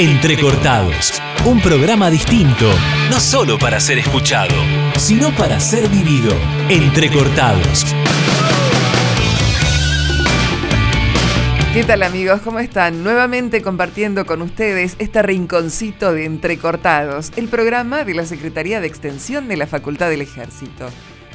[0.00, 2.72] Entrecortados, un programa distinto,
[3.10, 4.54] no solo para ser escuchado,
[4.96, 6.32] sino para ser vivido.
[6.70, 7.84] Entrecortados.
[11.74, 12.40] ¿Qué tal amigos?
[12.40, 13.04] ¿Cómo están?
[13.04, 19.48] Nuevamente compartiendo con ustedes este rinconcito de Entrecortados, el programa de la Secretaría de Extensión
[19.48, 20.88] de la Facultad del Ejército.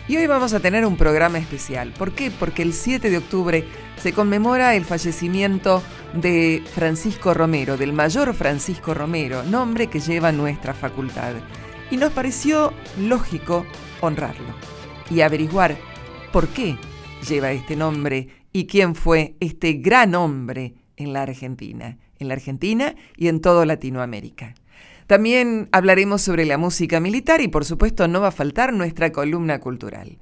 [0.07, 1.91] Y hoy vamos a tener un programa especial.
[1.91, 2.31] ¿Por qué?
[2.31, 3.63] Porque el 7 de octubre
[4.05, 5.81] se conmemora el fallecimiento
[6.13, 11.33] de Francisco Romero, del mayor Francisco Romero, nombre que lleva nuestra facultad.
[11.89, 13.65] Y nos pareció lógico
[14.01, 14.53] honrarlo
[15.09, 15.75] y averiguar
[16.31, 16.77] por qué
[17.27, 22.93] lleva este nombre y quién fue este gran hombre en la Argentina, en la Argentina
[23.17, 24.53] y en toda Latinoamérica.
[25.07, 29.59] También hablaremos sobre la música militar y por supuesto no va a faltar nuestra columna
[29.59, 30.19] cultural.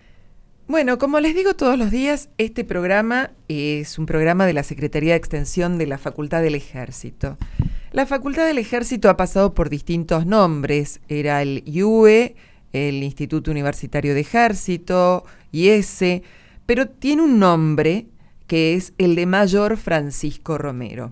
[0.65, 5.11] Bueno, como les digo todos los días, este programa es un programa de la Secretaría
[5.11, 7.37] de Extensión de la Facultad del Ejército.
[7.91, 11.01] La Facultad del Ejército ha pasado por distintos nombres.
[11.09, 12.37] Era el IUE,
[12.71, 16.23] el Instituto Universitario de Ejército, IESE,
[16.65, 18.07] pero tiene un nombre
[18.47, 21.11] que es el de Mayor Francisco Romero.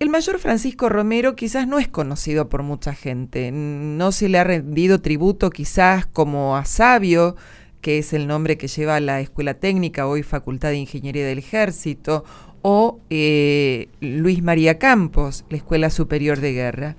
[0.00, 4.44] El mayor Francisco Romero quizás no es conocido por mucha gente, no se le ha
[4.44, 7.36] rendido tributo quizás como a Sabio,
[7.80, 12.24] que es el nombre que lleva la Escuela Técnica, hoy Facultad de Ingeniería del Ejército,
[12.62, 16.96] o eh, Luis María Campos, la Escuela Superior de Guerra.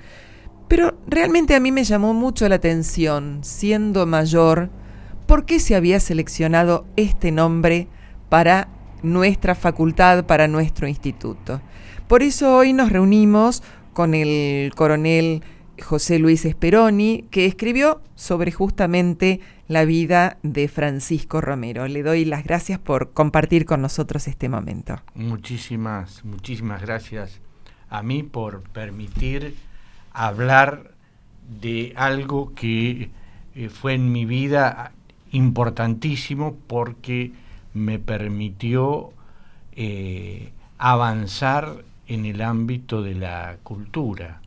[0.68, 4.70] Pero realmente a mí me llamó mucho la atención, siendo mayor,
[5.28, 7.88] por qué se había seleccionado este nombre
[8.30, 8.70] para
[9.04, 11.62] nuestra facultad, para nuestro instituto.
[12.08, 15.44] Por eso hoy nos reunimos con el coronel
[15.82, 19.42] José Luis Esperoni, que escribió sobre justamente
[19.72, 21.88] la vida de Francisco Romero.
[21.88, 25.00] Le doy las gracias por compartir con nosotros este momento.
[25.16, 27.40] Muchísimas, muchísimas gracias
[27.90, 29.56] a mí por permitir
[30.12, 30.92] hablar
[31.62, 33.12] de algo que
[33.56, 34.92] eh, fue en mi vida
[35.32, 37.32] importantísimo porque
[37.74, 39.12] me permitió
[39.72, 44.42] eh, avanzar en el ámbito de la cultura.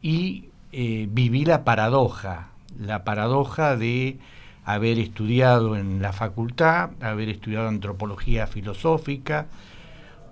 [0.00, 2.48] Y eh, viví la paradoja,
[2.80, 4.16] la paradoja de
[4.66, 9.46] haber estudiado en la facultad, haber estudiado antropología filosófica,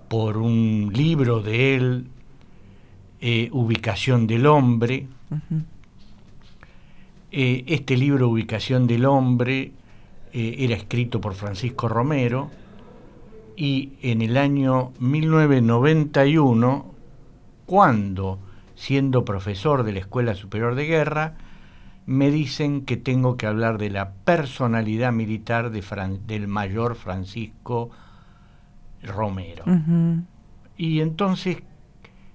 [0.09, 2.07] por un libro de él,
[3.21, 5.07] eh, Ubicación del Hombre.
[7.31, 9.71] Eh, este libro, Ubicación del Hombre,
[10.33, 12.51] era escrito por Francisco Romero,
[13.55, 16.93] y en el año 1991,
[17.65, 18.39] cuando,
[18.75, 21.37] siendo profesor de la Escuela Superior de Guerra,
[22.05, 25.83] me dicen que tengo que hablar de la personalidad militar de
[26.27, 27.89] del mayor Francisco
[29.01, 29.63] Romero.
[30.77, 31.57] Y entonces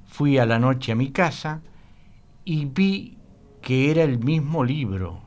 [0.07, 1.61] fui a la noche a mi casa
[2.45, 3.17] y vi
[3.63, 5.21] que era el mismo libro.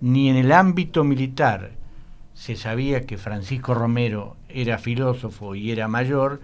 [0.00, 1.72] Ni en el ámbito militar
[2.34, 6.40] se sabía que Francisco Romero era filósofo y era mayor,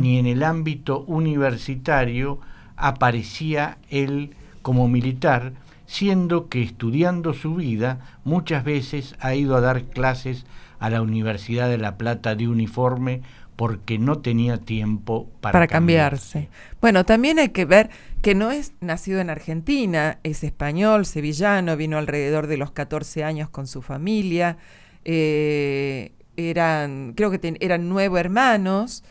[0.00, 2.38] ni en el ámbito universitario
[2.76, 5.52] aparecía él como militar,
[5.88, 10.44] siendo que estudiando su vida muchas veces ha ido a dar clases
[10.78, 13.22] a la Universidad de La Plata de uniforme
[13.56, 16.50] porque no tenía tiempo para, para cambiarse.
[16.80, 17.88] Bueno, también hay que ver
[18.22, 23.48] que no es nacido en Argentina, es español, sevillano, vino alrededor de los 14 años
[23.48, 24.58] con su familia.
[25.06, 29.02] Eh, eran, creo que eran nueve hermanos,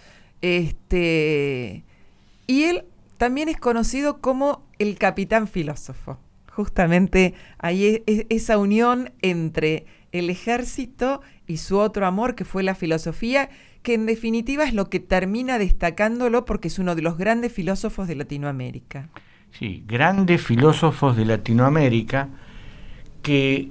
[0.41, 1.83] este,
[2.45, 2.85] y él
[3.17, 6.19] también es conocido como el capitán filósofo.
[6.57, 12.73] Justamente ahí es, esa unión entre el ejército y su otro amor, que fue la
[12.73, 13.51] filosofía,
[13.83, 18.07] que en definitiva es lo que termina destacándolo porque es uno de los grandes filósofos
[18.07, 19.07] de Latinoamérica.
[19.51, 22.29] Sí, grandes filósofos de Latinoamérica
[23.21, 23.69] que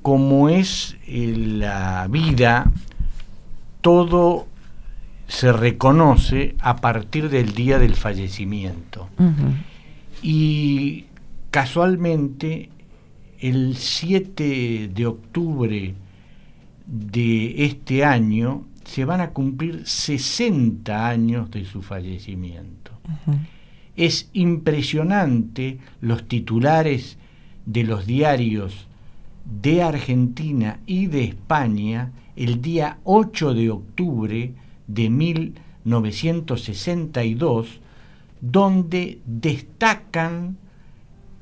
[0.00, 2.70] como es eh, la vida
[3.80, 4.46] todo
[5.26, 9.08] se reconoce a partir del día del fallecimiento.
[10.22, 11.06] Y
[11.50, 12.70] casualmente,
[13.40, 15.94] el 7 de octubre
[16.86, 22.92] de este año se van a cumplir 60 años de su fallecimiento.
[23.96, 27.18] Es impresionante los titulares
[27.66, 28.86] de los diarios
[29.62, 34.52] de Argentina y de España el día 8 de octubre
[34.86, 37.80] de 1962,
[38.40, 40.56] donde destacan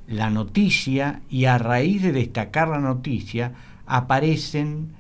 [0.09, 3.53] la noticia y a raíz de destacar la noticia
[3.87, 4.93] aparecen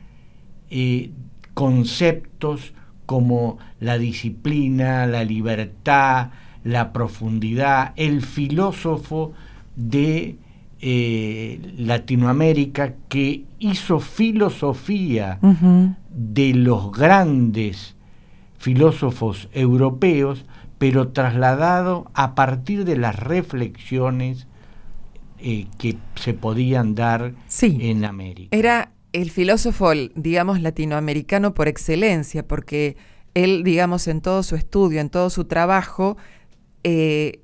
[0.71, 1.11] eh,
[1.55, 2.73] conceptos
[3.07, 6.31] como la disciplina, la libertad,
[6.63, 9.33] la profundidad, el filósofo
[9.77, 10.37] de
[10.81, 15.39] eh, Latinoamérica que hizo filosofía
[16.11, 17.97] de los grandes
[18.59, 20.45] filósofos europeos,
[20.77, 24.48] pero trasladado a partir de las reflexiones
[25.41, 28.57] eh, que se podían dar en América.
[28.57, 32.97] Era el filósofo, digamos, latinoamericano por excelencia, porque
[33.35, 36.17] él, digamos, en todo su estudio, en todo su trabajo,
[36.85, 37.41] eh,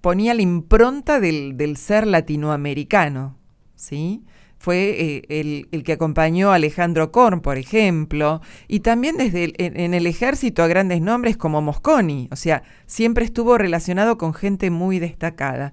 [0.00, 3.36] ponía la impronta del, ser latinoamericano,
[3.74, 4.24] ¿sí?
[4.58, 10.06] Fue eh, el, que acompañó a Alejandro Korn, por ejemplo, y también desde en, el
[10.06, 15.72] ejército a grandes nombres como Mosconi, o sea, siempre estuvo relacionado con gente muy destacada.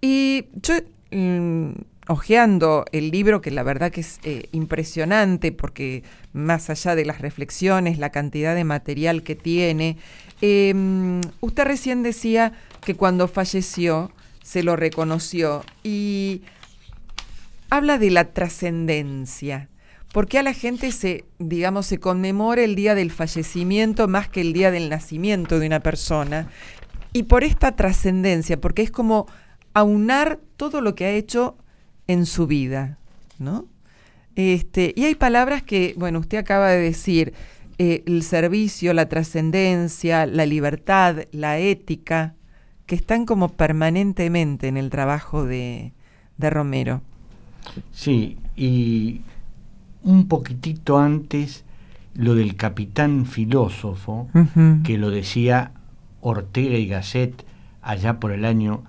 [0.00, 0.74] Y yo,
[1.10, 1.72] mm,
[2.08, 6.02] hojeando el libro, que la verdad que es eh, impresionante, porque
[6.32, 9.98] más allá de las reflexiones, la cantidad de material que tiene,
[10.40, 12.52] em, usted recién decía
[12.84, 14.10] que cuando falleció
[14.42, 16.42] se lo reconoció y
[17.70, 19.68] habla de la trascendencia.
[20.10, 24.54] porque a la gente se, digamos, se conmemora el día del fallecimiento más que el
[24.54, 26.48] día del nacimiento de una persona?
[27.12, 29.26] Y por esta trascendencia, porque es como
[29.78, 31.56] aunar todo lo que ha hecho
[32.06, 32.98] en su vida,
[33.38, 33.66] ¿no?
[34.34, 37.32] Este, y hay palabras que, bueno, usted acaba de decir,
[37.78, 42.34] eh, el servicio, la trascendencia, la libertad, la ética,
[42.86, 45.92] que están como permanentemente en el trabajo de,
[46.38, 47.02] Romero.
[47.92, 49.20] Sí, y
[50.04, 51.64] un poquitito antes
[52.14, 54.28] lo del capitán filósofo,
[54.84, 55.72] que lo decía
[56.20, 57.44] Ortega y Gasset
[57.82, 58.84] allá por el año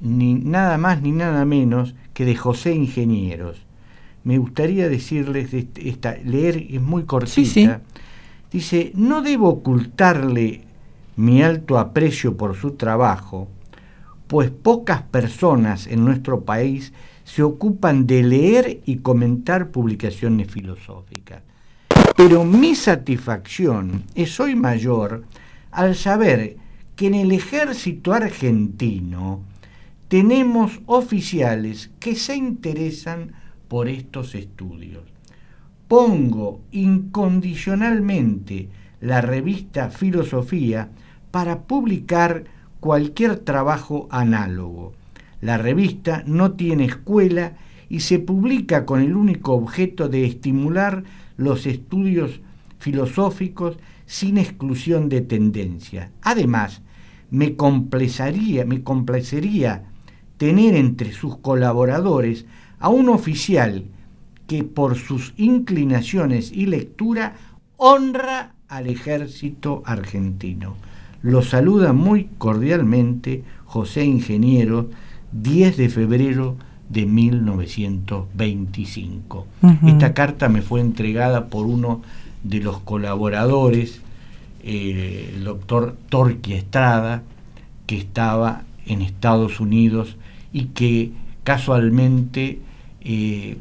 [0.00, 3.62] ni nada más ni nada menos que de José Ingenieros.
[4.24, 7.80] Me gustaría decirles, esta, leer es muy cortita.
[8.50, 10.62] Dice, no debo ocultarle
[11.16, 13.48] mi alto aprecio por su trabajo,
[14.26, 16.92] pues pocas personas en nuestro país
[17.26, 21.42] se ocupan de leer y comentar publicaciones filosóficas.
[22.16, 25.24] Pero mi satisfacción es hoy mayor
[25.72, 26.56] al saber
[26.94, 29.42] que en el ejército argentino
[30.06, 33.32] tenemos oficiales que se interesan
[33.66, 35.02] por estos estudios.
[35.88, 38.68] Pongo incondicionalmente
[39.00, 40.90] la revista Filosofía
[41.32, 42.44] para publicar
[42.78, 44.94] cualquier trabajo análogo.
[45.40, 47.56] La revista no tiene escuela
[47.88, 51.04] y se publica con el único objeto de estimular
[51.36, 52.40] los estudios
[52.78, 56.10] filosóficos sin exclusión de tendencia.
[56.22, 56.82] Además,
[57.30, 59.84] me complacería, me complacería
[60.36, 62.46] tener entre sus colaboradores
[62.78, 63.84] a un oficial
[64.46, 67.36] que por sus inclinaciones y lectura
[67.76, 70.76] honra al ejército argentino.
[71.22, 74.90] Lo saluda muy cordialmente José Ingeniero,
[75.42, 76.54] 10 de febrero
[76.88, 79.46] de 1925.
[79.86, 82.02] Esta carta me fue entregada por uno
[82.44, 84.00] de los colaboradores,
[84.62, 87.22] eh, el doctor Torqui Estrada,
[87.86, 90.16] que estaba en Estados Unidos
[90.52, 91.10] y que
[91.44, 92.60] casualmente
[93.00, 93.56] eh,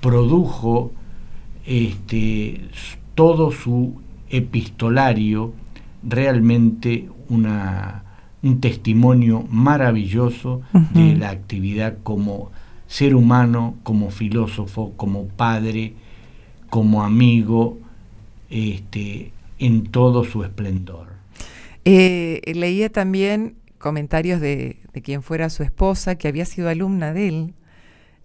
[0.00, 0.92] produjo
[1.66, 2.62] este,
[3.14, 4.00] todo su
[4.30, 5.52] epistolario
[6.02, 8.04] realmente una,
[8.42, 10.62] un testimonio maravilloso
[10.94, 12.50] de la actividad como
[12.86, 15.94] ser humano, como filósofo, como padre,
[16.70, 17.78] como amigo,
[18.50, 21.08] este, en todo su esplendor.
[21.84, 27.54] Eh, leía también comentarios de, quien fuera su esposa, que había sido alumna de él,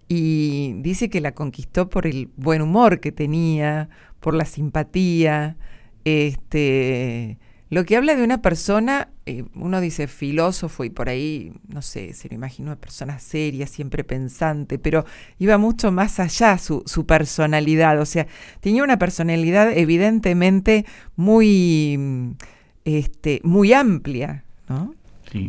[0.08, 3.88] y dice que la conquistó por el buen humor que tenía,
[4.20, 5.56] por la simpatía,
[6.04, 7.38] este,
[7.70, 12.12] lo que habla de una persona, eh, uno dice filósofo y por ahí, no sé,
[12.12, 15.04] se lo imagina una persona seria, siempre pensante, pero
[15.38, 18.26] iba mucho más allá su, su personalidad, o sea,
[18.60, 20.84] tenía una personalidad evidentemente
[21.16, 22.36] muy,
[22.84, 24.94] este, muy amplia, ¿no?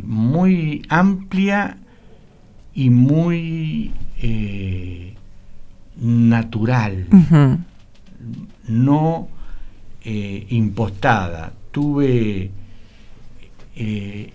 [0.02, 1.78] muy amplia
[2.74, 5.14] y muy eh,
[5.96, 7.06] natural,
[8.66, 9.28] no
[10.04, 11.52] eh, impostada.
[11.76, 12.52] Tuve
[13.76, 14.30] eh,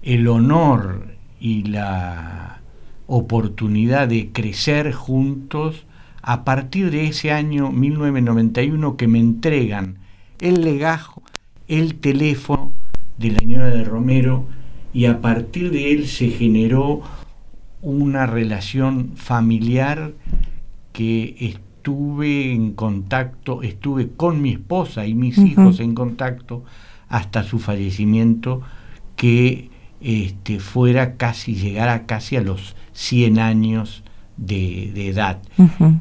[0.00, 1.08] el honor
[1.40, 2.60] y la
[3.08, 5.86] oportunidad de crecer juntos
[6.22, 9.98] a partir de ese año 1991 que me entregan
[10.38, 11.24] el legajo,
[11.66, 12.74] el teléfono
[13.16, 14.46] de la señora de Romero
[14.94, 17.02] y a partir de él se generó
[17.82, 20.12] una relación familiar
[20.92, 21.56] que
[21.88, 26.62] estuve en contacto, estuve con mi esposa y mis hijos en contacto
[27.08, 28.60] hasta su fallecimiento,
[29.16, 29.70] que
[30.02, 34.04] este, fuera casi, llegara casi a los 100 años
[34.36, 35.40] de, edad.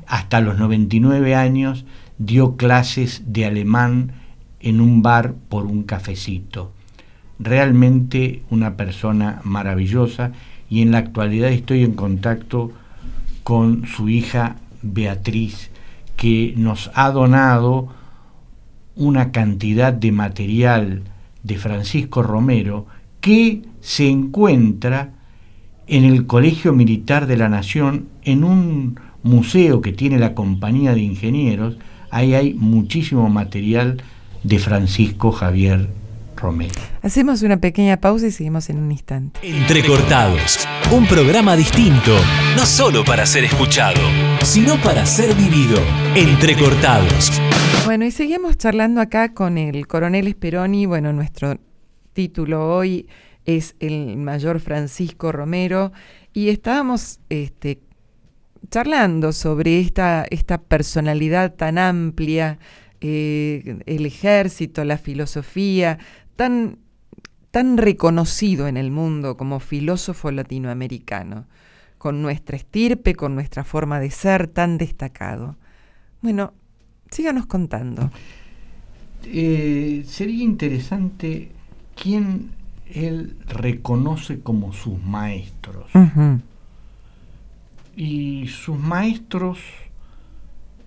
[0.07, 1.85] Hasta los 99 años
[2.17, 4.11] dio clases de alemán
[4.59, 6.73] en un bar por un cafecito.
[7.39, 10.33] Realmente una persona maravillosa
[10.69, 12.73] y en la actualidad estoy en contacto
[13.43, 15.71] con su hija Beatriz,
[16.17, 17.87] que nos ha donado
[18.95, 21.03] una cantidad de material
[21.43, 22.87] de Francisco Romero
[23.21, 25.11] que se encuentra
[25.87, 31.01] en el Colegio Militar de la Nación, en un museo que tiene la Compañía de
[31.01, 31.77] Ingenieros,
[32.09, 34.01] ahí hay muchísimo material
[34.43, 35.89] de Francisco Javier
[36.37, 36.73] Romero.
[37.01, 39.39] Hacemos una pequeña pausa y seguimos en un instante.
[39.43, 42.15] Entrecortados, un programa distinto,
[42.55, 43.99] no solo para ser escuchado,
[44.43, 45.77] sino para ser vivido.
[46.15, 47.41] Entrecortados.
[47.85, 50.85] Bueno, y seguimos charlando acá con el coronel Esperoni.
[50.85, 51.57] Bueno, nuestro
[52.13, 53.07] título hoy
[53.45, 55.91] es el mayor Francisco Romero
[56.33, 57.79] y estábamos este,
[58.69, 62.59] charlando sobre esta, esta personalidad tan amplia,
[62.99, 65.97] eh, el ejército, la filosofía,
[66.37, 66.77] tan,
[67.51, 71.45] tan reconocido en el mundo como filósofo latinoamericano,
[71.97, 75.57] con nuestra estirpe, con nuestra forma de ser tan destacado.
[76.21, 76.53] Bueno,
[77.11, 78.11] síganos contando.
[79.25, 81.51] Eh, sería interesante
[82.01, 82.51] quién
[82.93, 85.89] él reconoce como sus maestros.
[87.95, 89.57] Y sus maestros,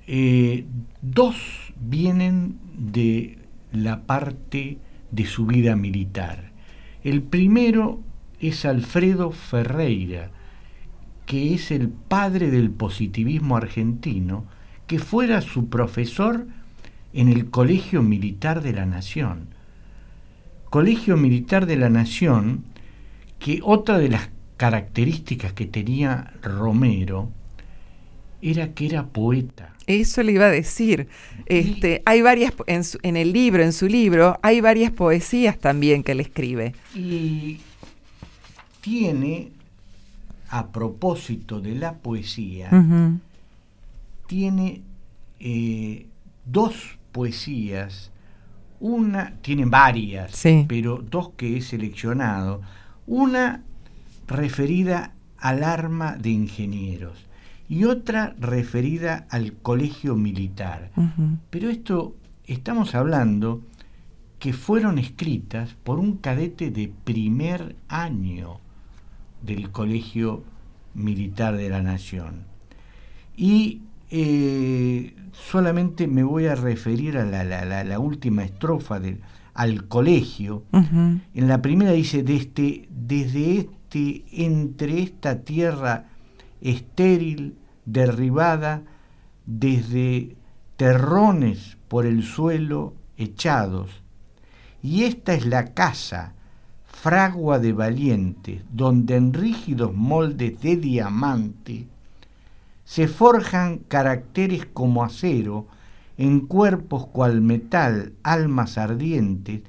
[0.06, 0.64] eh,
[1.02, 1.36] dos
[1.76, 3.38] vienen de
[3.72, 4.78] la parte
[5.10, 6.52] de su vida militar.
[7.02, 8.00] El primero
[8.40, 10.30] es Alfredo Ferreira,
[11.26, 14.44] que es el padre del positivismo argentino,
[14.86, 16.46] que fuera su profesor
[17.12, 19.60] en el Colegio Militar de la Nación
[20.70, 22.62] Colegio Militar de la Nación,
[23.40, 27.32] que otra de las características que tenía Romero
[28.42, 29.74] era que era poeta.
[29.86, 31.08] Eso le iba a decir.
[31.46, 36.12] Este, hay varias en, en, el libro, en su libro, hay varias poesías también que
[36.12, 36.74] él escribe.
[36.94, 37.58] Y
[38.80, 39.50] tiene,
[40.48, 42.70] a propósito de la poesía,
[44.26, 44.82] tiene
[45.40, 46.06] eh,
[46.44, 48.12] dos poesías
[48.80, 52.62] una, tienen varias, pero dos que he seleccionado.
[53.06, 53.62] Una
[54.26, 57.26] referida al arma de ingenieros
[57.70, 60.90] y otra referida al colegio militar.
[61.50, 63.62] Pero esto estamos hablando
[64.40, 68.58] que fueron escritas por un cadete de primer año
[69.40, 70.42] del colegio
[70.94, 72.42] militar de la nación.
[73.36, 79.20] Y eh, solamente me voy a referir a la, última estrofa del
[79.54, 80.64] al colegio.
[80.72, 86.08] En la primera dice, desde, desde este, entre esta tierra
[86.60, 87.54] estéril,
[87.92, 88.82] derribada,
[89.46, 90.36] desde
[90.76, 93.90] terrones por el suelo echados.
[94.82, 96.34] Y esta es la casa,
[96.86, 101.86] fragua de valientes, donde en rígidos moldes de diamante
[102.84, 105.66] se forjan caracteres como acero
[106.18, 109.62] en cuerpos cual metal, almas ardientes,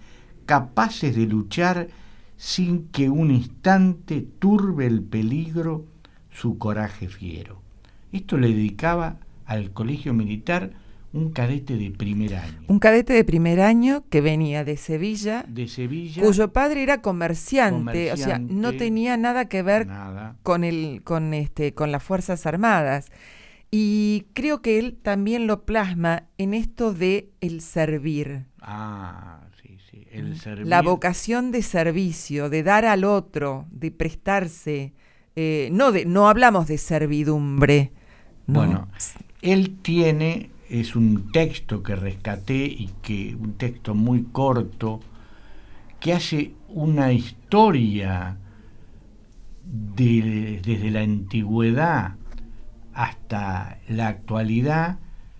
[0.45, 1.87] capaces de luchar
[2.35, 5.85] sin que un instante turbe el peligro
[6.31, 7.60] su coraje fiero.
[8.11, 10.71] Esto le dedicaba al colegio militar
[11.13, 12.63] un cadete de primer año.
[12.67, 18.13] Un cadete de primer año que venía de Sevilla, de Sevilla cuyo padre era comerciante,
[18.13, 19.87] o sea, no tenía nada que ver
[20.43, 23.11] con el, con este, con las fuerzas armadas.
[23.73, 28.45] Y creo que él también lo plasma en esto de el servir.
[28.59, 30.67] Ah, sí, sí, el servir.
[30.67, 34.93] La vocación de servicio, de dar al otro, de prestarse.
[35.37, 37.93] Eh, no, de, no hablamos de servidumbre.
[38.53, 38.87] Bueno,
[39.41, 45.01] él tiene es un texto que rescaté y que un texto muy corto
[45.99, 48.37] que hace una historia
[49.65, 52.15] desde la antigüedad
[52.93, 54.97] hasta la actualidad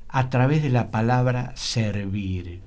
[0.08, 2.62] a través de la palabra servir.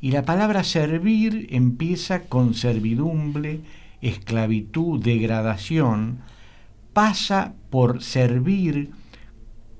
[0.00, 3.60] Y la palabra servir empieza con servidumbre,
[4.02, 6.18] esclavitud, degradación,
[6.92, 8.90] pasa por servir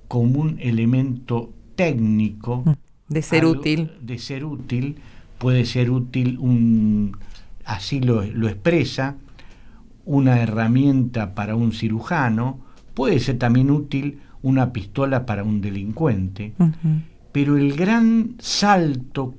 [0.08, 2.62] como un elemento técnico.
[2.64, 2.72] Mm,
[3.08, 3.92] de ser útil.
[4.00, 4.96] De ser útil,
[5.38, 7.16] puede ser útil, un,
[7.64, 9.16] así lo, expresa,
[10.04, 12.60] una herramienta para un cirujano,
[12.94, 16.52] puede ser también útil una pistola para un delincuente,
[17.32, 19.34] pero el gran salto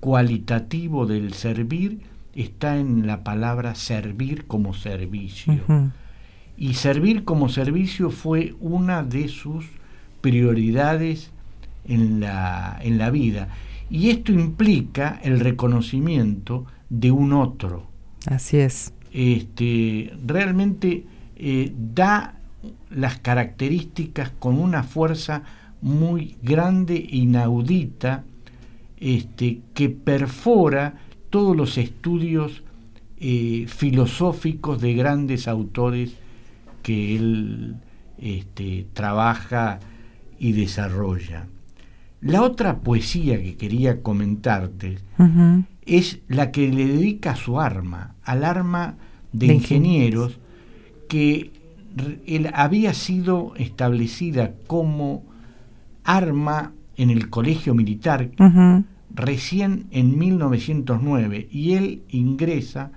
[0.00, 2.00] cualitativo del servir
[2.34, 5.54] está en la palabra servir como servicio.
[6.56, 9.64] Y servir como servicio fue una de sus
[10.22, 11.30] prioridades
[11.86, 13.48] en la, en la vida.
[13.90, 17.86] Y esto implica el reconocimiento de un otro.
[18.26, 18.94] Así es.
[19.12, 21.04] Este, realmente
[21.36, 22.36] eh, da
[22.90, 25.42] las características con una fuerza
[25.82, 28.24] muy grande e inaudita
[28.98, 30.94] este, que perfora
[31.28, 32.62] todos los estudios
[33.18, 36.14] eh, filosóficos de grandes autores
[36.82, 37.76] que él
[38.18, 39.80] este, trabaja
[40.42, 41.46] y desarrolla.
[42.20, 44.98] La otra poesía que quería comentarte
[45.86, 48.96] es la que le dedica a su arma, al arma
[49.32, 50.40] de, ingenieros,
[51.08, 51.52] que
[52.26, 55.22] él había sido establecida como
[56.02, 58.30] arma en el colegio militar
[59.14, 62.90] recién en 1909 y él ingresa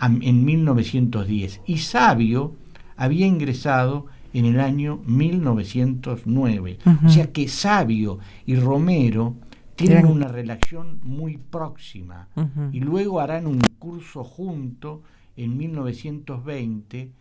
[0.00, 2.54] en 1910 y Sabio
[2.96, 4.06] había ingresado
[4.38, 6.78] en el año 1909.
[7.04, 9.36] O sea que Sabio y Romero
[9.76, 12.28] tienen una relación muy próxima
[12.72, 15.02] y luego harán un curso junto
[15.36, 17.12] en 1920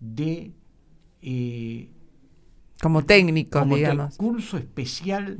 [0.00, 0.52] de...
[1.22, 1.90] Eh,
[2.80, 4.16] como técnico, como digamos.
[4.16, 5.36] curso especial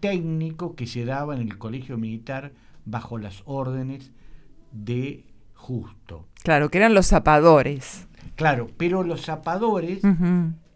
[0.00, 2.52] técnico que se daba en el colegio militar
[2.86, 4.10] bajo las órdenes
[4.72, 5.24] de
[5.58, 6.28] Justo.
[6.44, 8.06] Claro, que eran los zapadores.
[8.36, 10.00] Claro, pero los zapadores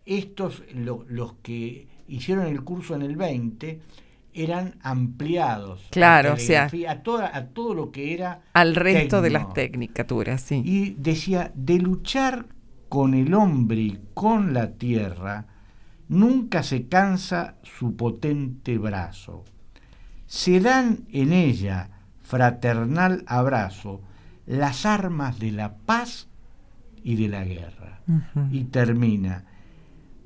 [0.04, 3.80] estos, los que hicieron el curso en el 20,
[4.34, 5.86] eran ampliados.
[5.90, 6.68] Claro, o sea.
[6.88, 8.42] A, toda, a todo lo que era.
[8.52, 10.62] Al resto de las tecnicaturas, sí.
[10.64, 12.46] Y decía: de luchar
[12.88, 15.46] con el hombre y con la tierra,
[16.08, 19.44] nunca se cansa su potente brazo.
[20.26, 21.90] Se dan en ella
[22.22, 24.00] fraternal abrazo
[24.46, 26.28] las armas de la paz
[27.02, 28.00] y de la guerra.
[28.50, 29.44] Y termina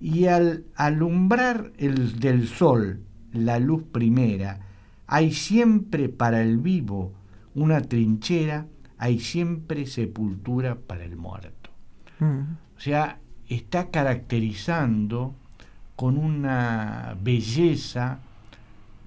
[0.00, 3.00] y al alumbrar el del sol
[3.32, 4.60] la luz primera,
[5.06, 7.12] hay siempre para el vivo
[7.54, 8.66] una trinchera,
[8.98, 11.70] hay siempre sepultura para el muerto.
[12.18, 12.40] Mm.
[12.76, 15.34] O sea, está caracterizando
[15.94, 18.20] con una belleza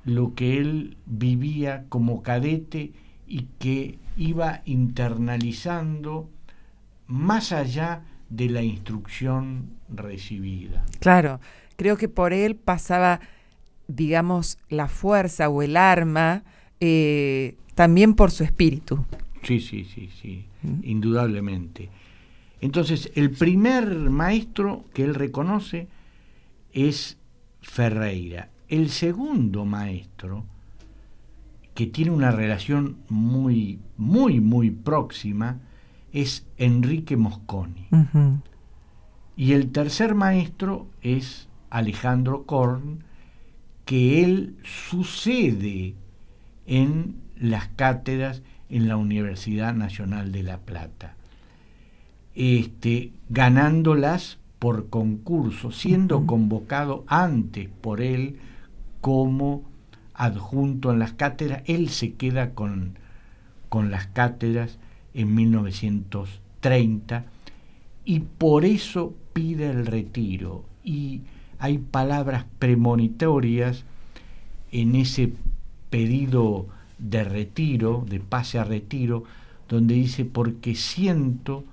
[0.05, 2.93] lo que él vivía como cadete
[3.27, 6.29] y que iba internalizando
[7.07, 10.85] más allá de la instrucción recibida.
[10.99, 11.39] Claro,
[11.75, 13.19] creo que por él pasaba,
[13.87, 16.43] digamos, la fuerza o el arma,
[16.79, 19.05] eh, también por su espíritu.
[19.43, 20.79] Sí, sí, sí, sí, ¿Mm?
[20.83, 21.89] indudablemente.
[22.61, 25.87] Entonces, el primer maestro que él reconoce
[26.73, 27.17] es
[27.61, 28.49] Ferreira.
[28.67, 30.43] El segundo maestro,
[31.73, 35.59] que tiene una relación muy, muy, muy próxima,
[36.11, 37.87] es Enrique Mosconi.
[39.39, 43.05] Y el tercer maestro es Alejandro Korn,
[43.85, 45.95] que él sucede
[46.67, 51.15] en las cátedras en la Universidad Nacional de La Plata,
[52.35, 58.39] este, ganándolas por concurso, siendo convocado antes por él
[58.99, 59.63] como
[60.15, 62.97] adjunto en las cátedras, él se queda con,
[63.69, 64.79] con las cátedras
[65.13, 67.23] en 1930
[68.03, 70.65] y por eso pide el retiro.
[70.83, 71.21] Y
[71.59, 73.85] hay palabras premonitorias
[74.69, 75.31] en ese
[75.89, 79.23] pedido de retiro, de pase a retiro,
[79.69, 81.63] donde dice, porque siento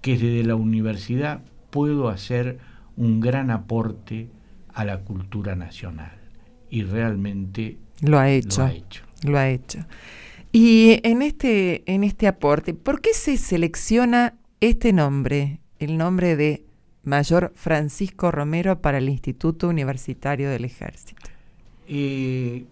[0.00, 2.60] que desde la universidad puedo hacer
[2.96, 4.28] un gran aporte
[4.72, 6.12] a la cultura nacional.
[6.70, 8.60] Y realmente lo ha hecho.
[8.60, 9.02] Lo ha hecho.
[9.24, 9.80] Lo ha hecho.
[10.52, 16.64] Y en este, en este aporte, ¿por qué se selecciona este nombre, el nombre de
[17.04, 21.20] Mayor Francisco Romero para el Instituto Universitario del Ejército?
[21.88, 22.66] Eh,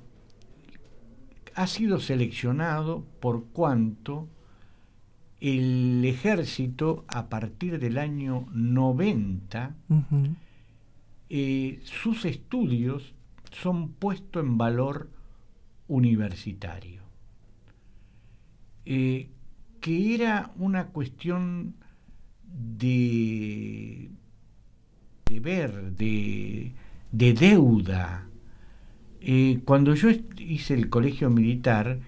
[1.55, 4.29] ha sido seleccionado por cuanto
[5.41, 9.75] el ejército a partir del año 90
[11.33, 13.15] eh, sus estudios
[13.53, 15.11] son puestos en valor
[15.87, 17.03] universitario.
[18.85, 19.31] Eh,
[19.81, 21.75] que era una cuestión
[22.43, 24.11] de,
[25.31, 26.73] de ver, de,
[27.13, 28.27] deuda.
[29.21, 32.01] Eh, cuando yo hice el colegio militar,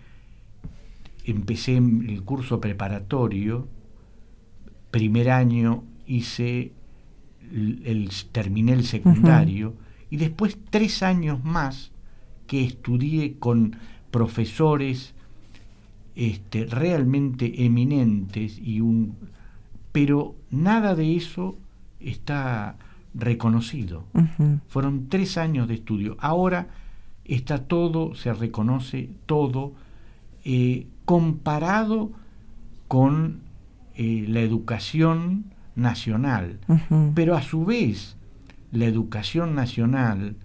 [1.25, 3.69] empecé el curso preparatorio,
[4.91, 6.73] primer año hice
[7.53, 9.77] el, terminé el secundario
[10.11, 11.93] y después tres años más
[12.49, 13.77] que estudié con
[14.11, 15.15] profesores
[16.17, 19.17] este, realmente eminentes y un
[19.93, 21.57] pero nada de eso
[22.01, 22.77] está
[23.15, 24.05] reconocido.
[24.69, 26.17] Fueron tres años de estudio.
[26.21, 26.69] Ahora
[27.25, 29.73] está todo, se reconoce todo,
[30.45, 32.13] eh, comparado
[32.89, 33.41] con
[33.95, 35.45] eh, la educación
[35.75, 36.59] nacional.
[37.15, 38.17] Pero a su vez,
[38.71, 40.37] la educación nacional,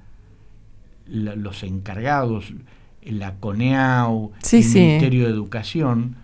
[1.08, 2.54] los encargados,
[3.02, 6.16] la CONEAU, el Ministerio de Educación,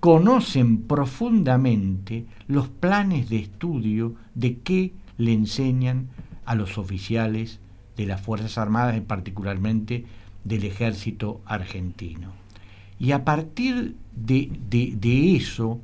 [0.00, 6.08] conocen profundamente los planes de estudio de qué le enseñan
[6.44, 7.60] a los oficiales
[7.96, 10.04] de las Fuerzas Armadas y particularmente
[10.44, 12.32] del ejército argentino.
[12.98, 15.80] Y a partir de, eso,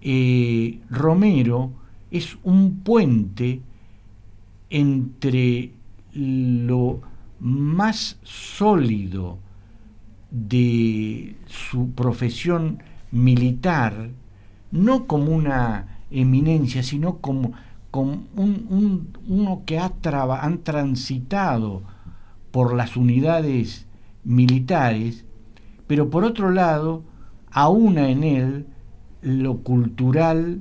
[0.00, 1.72] eh, Romero
[2.10, 3.60] es un puente
[4.70, 5.70] entre
[6.12, 7.00] lo
[7.40, 9.38] más sólido
[10.30, 14.10] de su profesión militar,
[14.70, 17.52] no como una eminencia, sino como,
[17.94, 19.92] como un, uno que ha
[20.42, 21.84] han transitado
[22.50, 23.86] por las unidades
[24.24, 25.24] militares,
[25.86, 27.04] pero por otro lado,
[27.52, 28.66] aúna en él
[29.22, 30.60] lo cultural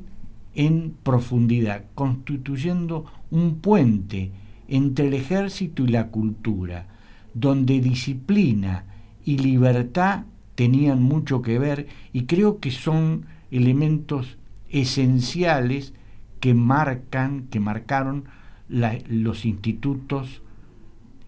[0.53, 4.29] en profundidad, constituyendo un puente
[4.67, 6.85] entre el ejército y la cultura,
[7.33, 8.85] donde disciplina
[9.25, 14.37] y libertad tenían mucho que ver y creo que son elementos
[14.69, 15.95] esenciales
[16.43, 18.25] que marcan, que marcaron
[18.67, 20.41] los institutos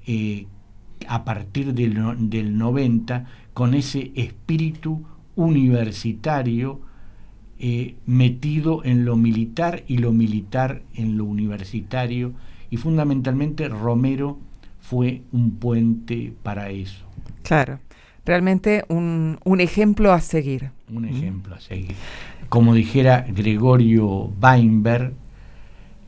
[0.06, 0.46] eh,
[1.08, 5.06] a partir del, del, 90 con ese espíritu
[5.38, 6.82] universitario
[7.60, 12.34] eh, metido en lo militar y lo militar en lo universitario
[12.70, 14.38] y fundamentalmente Romero
[14.82, 17.06] fue un puente para eso.
[17.42, 17.80] Claro
[18.26, 20.72] realmente un, ejemplo a seguir.
[20.92, 21.96] Un ejemplo a seguir.
[22.50, 25.14] Como dijera Gregorio Weinberg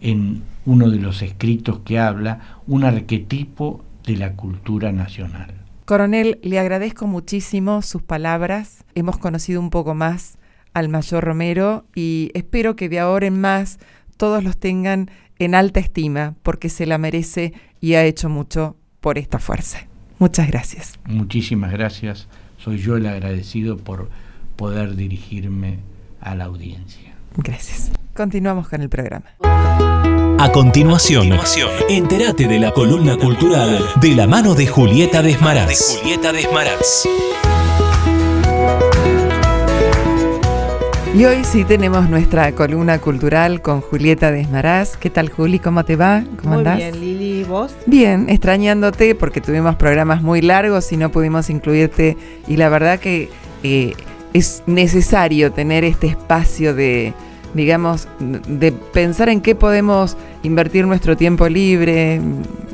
[0.01, 5.53] en uno de los escritos que habla, un arquetipo de la cultura nacional.
[5.85, 8.83] Coronel, le agradezco muchísimo sus palabras.
[8.93, 10.37] Hemos conocido un poco más
[10.73, 13.79] al mayor Romero y espero que de ahora en más
[14.17, 19.17] todos los tengan en alta estima porque se la merece y ha hecho mucho por
[19.17, 19.86] esta fuerza.
[20.19, 20.99] Muchas gracias.
[21.05, 22.27] Muchísimas gracias.
[22.57, 24.09] Soy yo el agradecido por
[24.55, 25.79] poder dirigirme
[26.21, 27.13] a la audiencia.
[27.37, 27.91] Gracias.
[28.13, 29.25] Continuamos con el programa.
[30.39, 31.29] A continuación,
[31.89, 35.97] entérate de la columna cultural de la mano de Julieta Desmaraz.
[35.99, 37.07] Julieta Desmaraz.
[41.15, 44.97] Y hoy sí tenemos nuestra columna cultural con Julieta Desmaraz.
[44.97, 45.57] ¿Qué tal, Juli?
[45.57, 46.23] ¿Cómo te va?
[46.39, 47.16] ¿Cómo muy bien, Lili.
[47.47, 47.71] ¿Vos?
[47.85, 52.17] Bien, extrañándote porque tuvimos programas muy largos y no pudimos incluirte.
[52.47, 53.29] Y la verdad que
[53.63, 53.93] eh,
[54.33, 57.13] es necesario tener este espacio de,
[57.53, 62.21] digamos, de pensar en qué podemos invertir nuestro tiempo libre,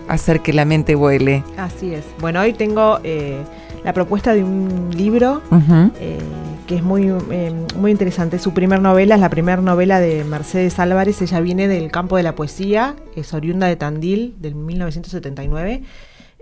[0.07, 1.43] hacer que la mente vuele.
[1.57, 2.03] Así es.
[2.19, 3.37] Bueno, hoy tengo eh,
[3.83, 5.41] la propuesta de un libro
[6.67, 8.39] que es muy, eh, muy interesante.
[8.39, 11.21] Su primer novela es la primera novela de Mercedes Álvarez.
[11.21, 15.83] Ella viene del campo de la poesía, es oriunda de Tandil, del 1979.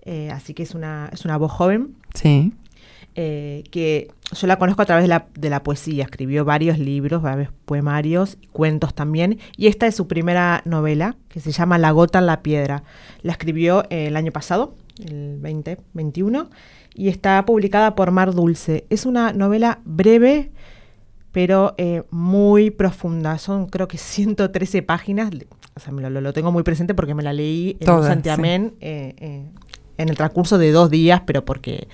[0.04, 1.96] Eh, así que es una, es una voz joven.
[2.14, 2.54] Sí.
[3.16, 6.06] Eh, que yo la conozco a través de la, de la, poesía.
[6.06, 9.40] Escribió varios libros, varios poemarios, cuentos también.
[9.58, 12.84] Y esta es su primera novela, que se llama La gota en la piedra.
[13.22, 16.50] La escribió el año pasado, el 2021
[16.93, 18.86] y está publicada por Mar Dulce.
[18.89, 20.51] Es una novela breve,
[21.32, 23.38] pero eh, muy profunda.
[23.38, 25.32] Son creo que 113 páginas.
[25.75, 29.15] O sea, me lo, tengo muy presente porque me la leí en un santiamén eh,
[29.17, 29.45] eh,
[30.02, 31.88] en el transcurso de dos días, pero porque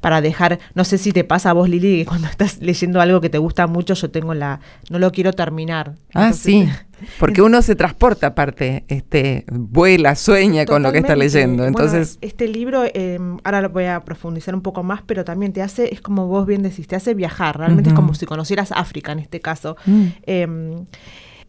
[0.00, 3.20] para dejar, no sé si te pasa a vos, Lili, que cuando estás leyendo algo
[3.20, 5.94] que te gusta mucho, yo tengo la, no lo quiero terminar.
[6.14, 6.68] Ah, sí,
[7.18, 11.64] porque uno se transporta aparte, este, vuela, sueña con lo que está leyendo.
[11.64, 15.62] Entonces, este libro, em, ahora lo voy a profundizar un poco más, pero también te
[15.62, 19.12] hace, es como vos bien decís, te hace viajar, realmente es como si conocieras África
[19.12, 19.76] en este caso.
[20.22, 20.86] Em,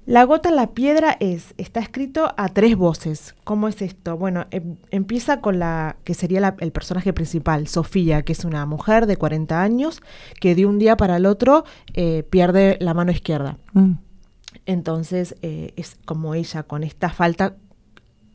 [0.08, 3.36] la gota en la piedra es, está escrito a tres voces.
[3.43, 4.15] ¿Cómo es esto?
[4.15, 9.06] Bueno, em, empieza con la que sería el personaje principal, Sofía, que es una mujer
[9.06, 10.02] de 40 años
[10.39, 13.58] que de un día para el otro eh, pierde la mano izquierda.
[13.74, 13.96] Mm.
[14.65, 17.58] Entonces eh, es como ella con esta falta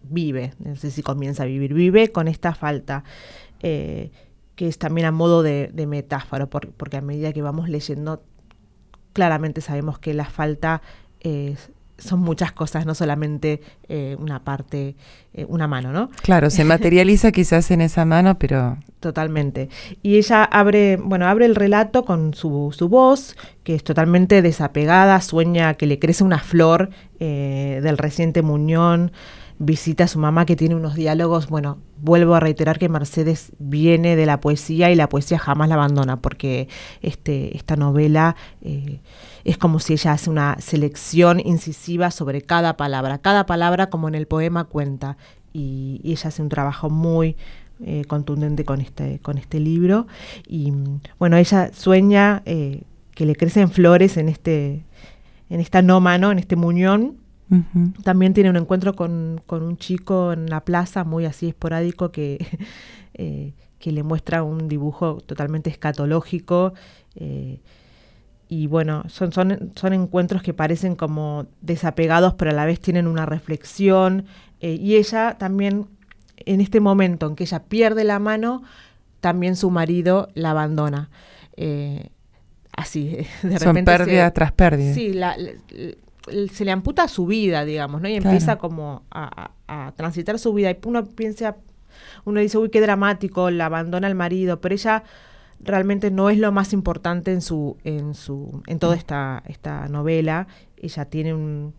[0.02, 3.02] vive, no sé si comienza a vivir, vive con esta falta.
[3.60, 4.10] Eh,
[4.56, 8.22] que es también a modo de, metáfora, porque a medida que vamos leyendo
[9.14, 10.82] claramente sabemos que la falta
[11.22, 11.70] es
[12.02, 14.96] son muchas cosas, no solamente eh, una parte,
[15.34, 16.10] eh, una mano, ¿no?
[16.22, 18.78] Claro, se materializa quizás en esa mano, pero...
[19.00, 19.68] Totalmente.
[20.02, 25.20] Y ella abre, bueno, abre el relato con su, su voz, que es totalmente desapegada,
[25.20, 29.12] sueña que le crece una flor eh, del reciente muñón,
[29.58, 34.16] visita a su mamá que tiene unos diálogos, bueno, vuelvo a reiterar que Mercedes viene
[34.16, 36.68] de la poesía y la poesía jamás la abandona, porque
[37.00, 39.00] este, esta novela eh,
[39.44, 44.14] es como si ella hace una selección incisiva sobre cada palabra, cada palabra como en
[44.14, 45.16] el poema cuenta,
[45.52, 47.36] y, ella hace un trabajo muy
[47.84, 50.06] eh, contundente con este, con este libro,
[50.46, 50.72] y
[51.18, 52.82] bueno, ella sueña eh,
[53.14, 54.84] que le crecen flores en este
[55.50, 57.18] en esta no mano, en este muñón,
[58.02, 62.38] también tiene un encuentro con, un chico en la plaza, muy así esporádico, que,
[63.14, 66.72] eh, que le muestra un dibujo totalmente escatológico.
[67.16, 67.60] Eh,
[68.52, 73.06] y bueno, son, son, son encuentros que parecen como desapegados, pero a la vez tienen
[73.06, 74.26] una reflexión.
[74.60, 75.86] Eh, y ella también,
[76.36, 78.62] en este momento en que ella pierde la mano,
[79.20, 81.08] también su marido la abandona.
[82.76, 83.06] así,
[83.42, 83.64] de repente.
[83.64, 84.92] Son pérdida tras pérdida.
[84.92, 85.34] Sí, la,
[86.52, 88.08] se le amputa su vida, digamos, ¿no?
[88.10, 89.52] Y empieza como a,
[89.96, 90.70] transitar su vida.
[90.70, 91.56] Y uno piensa,
[92.26, 95.04] uno dice, uy, qué dramático, la abandona el marido, pero ella
[95.62, 100.46] realmente no es lo más importante en su, en su, en toda esta, esta novela.
[100.76, 101.74] Ella tiene un,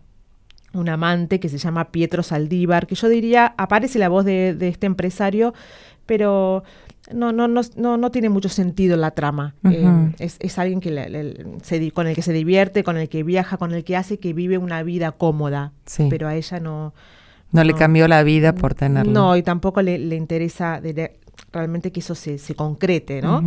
[0.72, 4.68] un amante que se llama Pietro Saldívar, que yo diría, aparece la voz de, de
[4.68, 5.54] este empresario,
[6.06, 6.64] pero
[7.12, 9.54] no, no, no, no, no tiene mucho sentido la trama.
[9.70, 10.90] Eh, es, es, alguien que
[11.62, 14.32] se, con el que se divierte, con el que viaja, con el que hace que
[14.32, 15.72] vive una vida cómoda.
[16.08, 16.94] Pero a ella no,
[17.52, 17.64] no.
[17.64, 19.12] le cambió la vida por tenerlo.
[19.12, 20.80] No, y tampoco le, le interesa
[21.52, 23.42] realmente que eso se, se concrete, ¿no?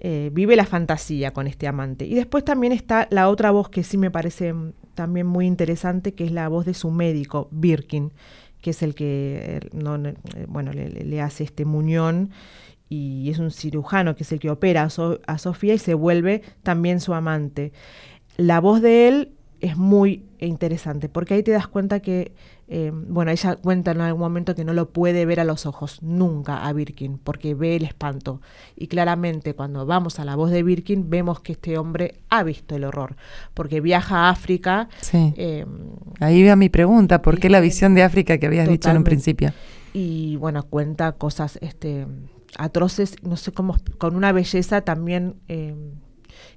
[0.00, 2.06] Eh, vive la fantasía con este amante.
[2.06, 4.54] Y después también está la otra voz que sí me parece
[4.94, 8.12] también muy interesante, que es la voz de su médico, Birkin,
[8.60, 9.98] que es el que eh, no,
[10.46, 12.30] bueno, le, le hace este muñón
[12.88, 14.88] y es un cirujano que es el que opera
[15.26, 17.72] a, Sofía y se vuelve también su amante.
[18.36, 22.32] La voz de él es muy interesante porque ahí te das cuenta que,
[22.68, 26.02] eh, bueno, ella cuenta en algún momento que no lo puede ver a los ojos
[26.02, 28.40] nunca a Birkin porque ve el espanto.
[28.76, 32.76] Y claramente cuando vamos a la voz de Birkin vemos que este hombre ha visto
[32.76, 33.16] el horror
[33.54, 34.88] porque viaja a África.
[35.00, 35.34] Sí.
[35.36, 35.66] Eh,
[36.20, 39.04] ahí va mi pregunta, ¿por qué la visión de África que habías dicho en un
[39.04, 39.52] principio?
[39.92, 42.06] Y bueno, cuenta cosas, este
[42.56, 45.74] atroces, no sé cómo, con una belleza también eh,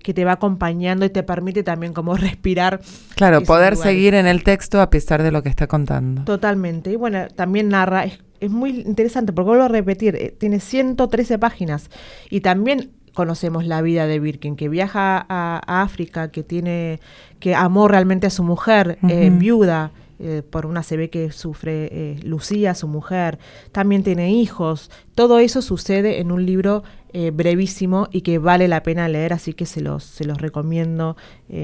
[0.03, 2.81] que te va acompañando y te permite también como respirar.
[3.15, 6.23] Claro, poder seguir en el texto a pesar de lo que está contando.
[6.23, 6.91] Totalmente.
[6.91, 11.89] Y bueno, también narra, es, muy interesante porque vuelvo a repetir, eh, tiene 113 páginas
[12.29, 16.99] y también conocemos la vida de Birkin, que viaja a, África, que tiene,
[17.39, 19.91] que amó realmente a su mujer, eh, viuda,
[20.23, 23.39] eh, por una se ve que sufre eh, Lucía, su mujer,
[23.71, 24.91] también tiene hijos.
[25.15, 29.53] Todo eso sucede en un libro eh, brevísimo y que vale la pena leer, así
[29.53, 31.17] que se los, se los recomiendo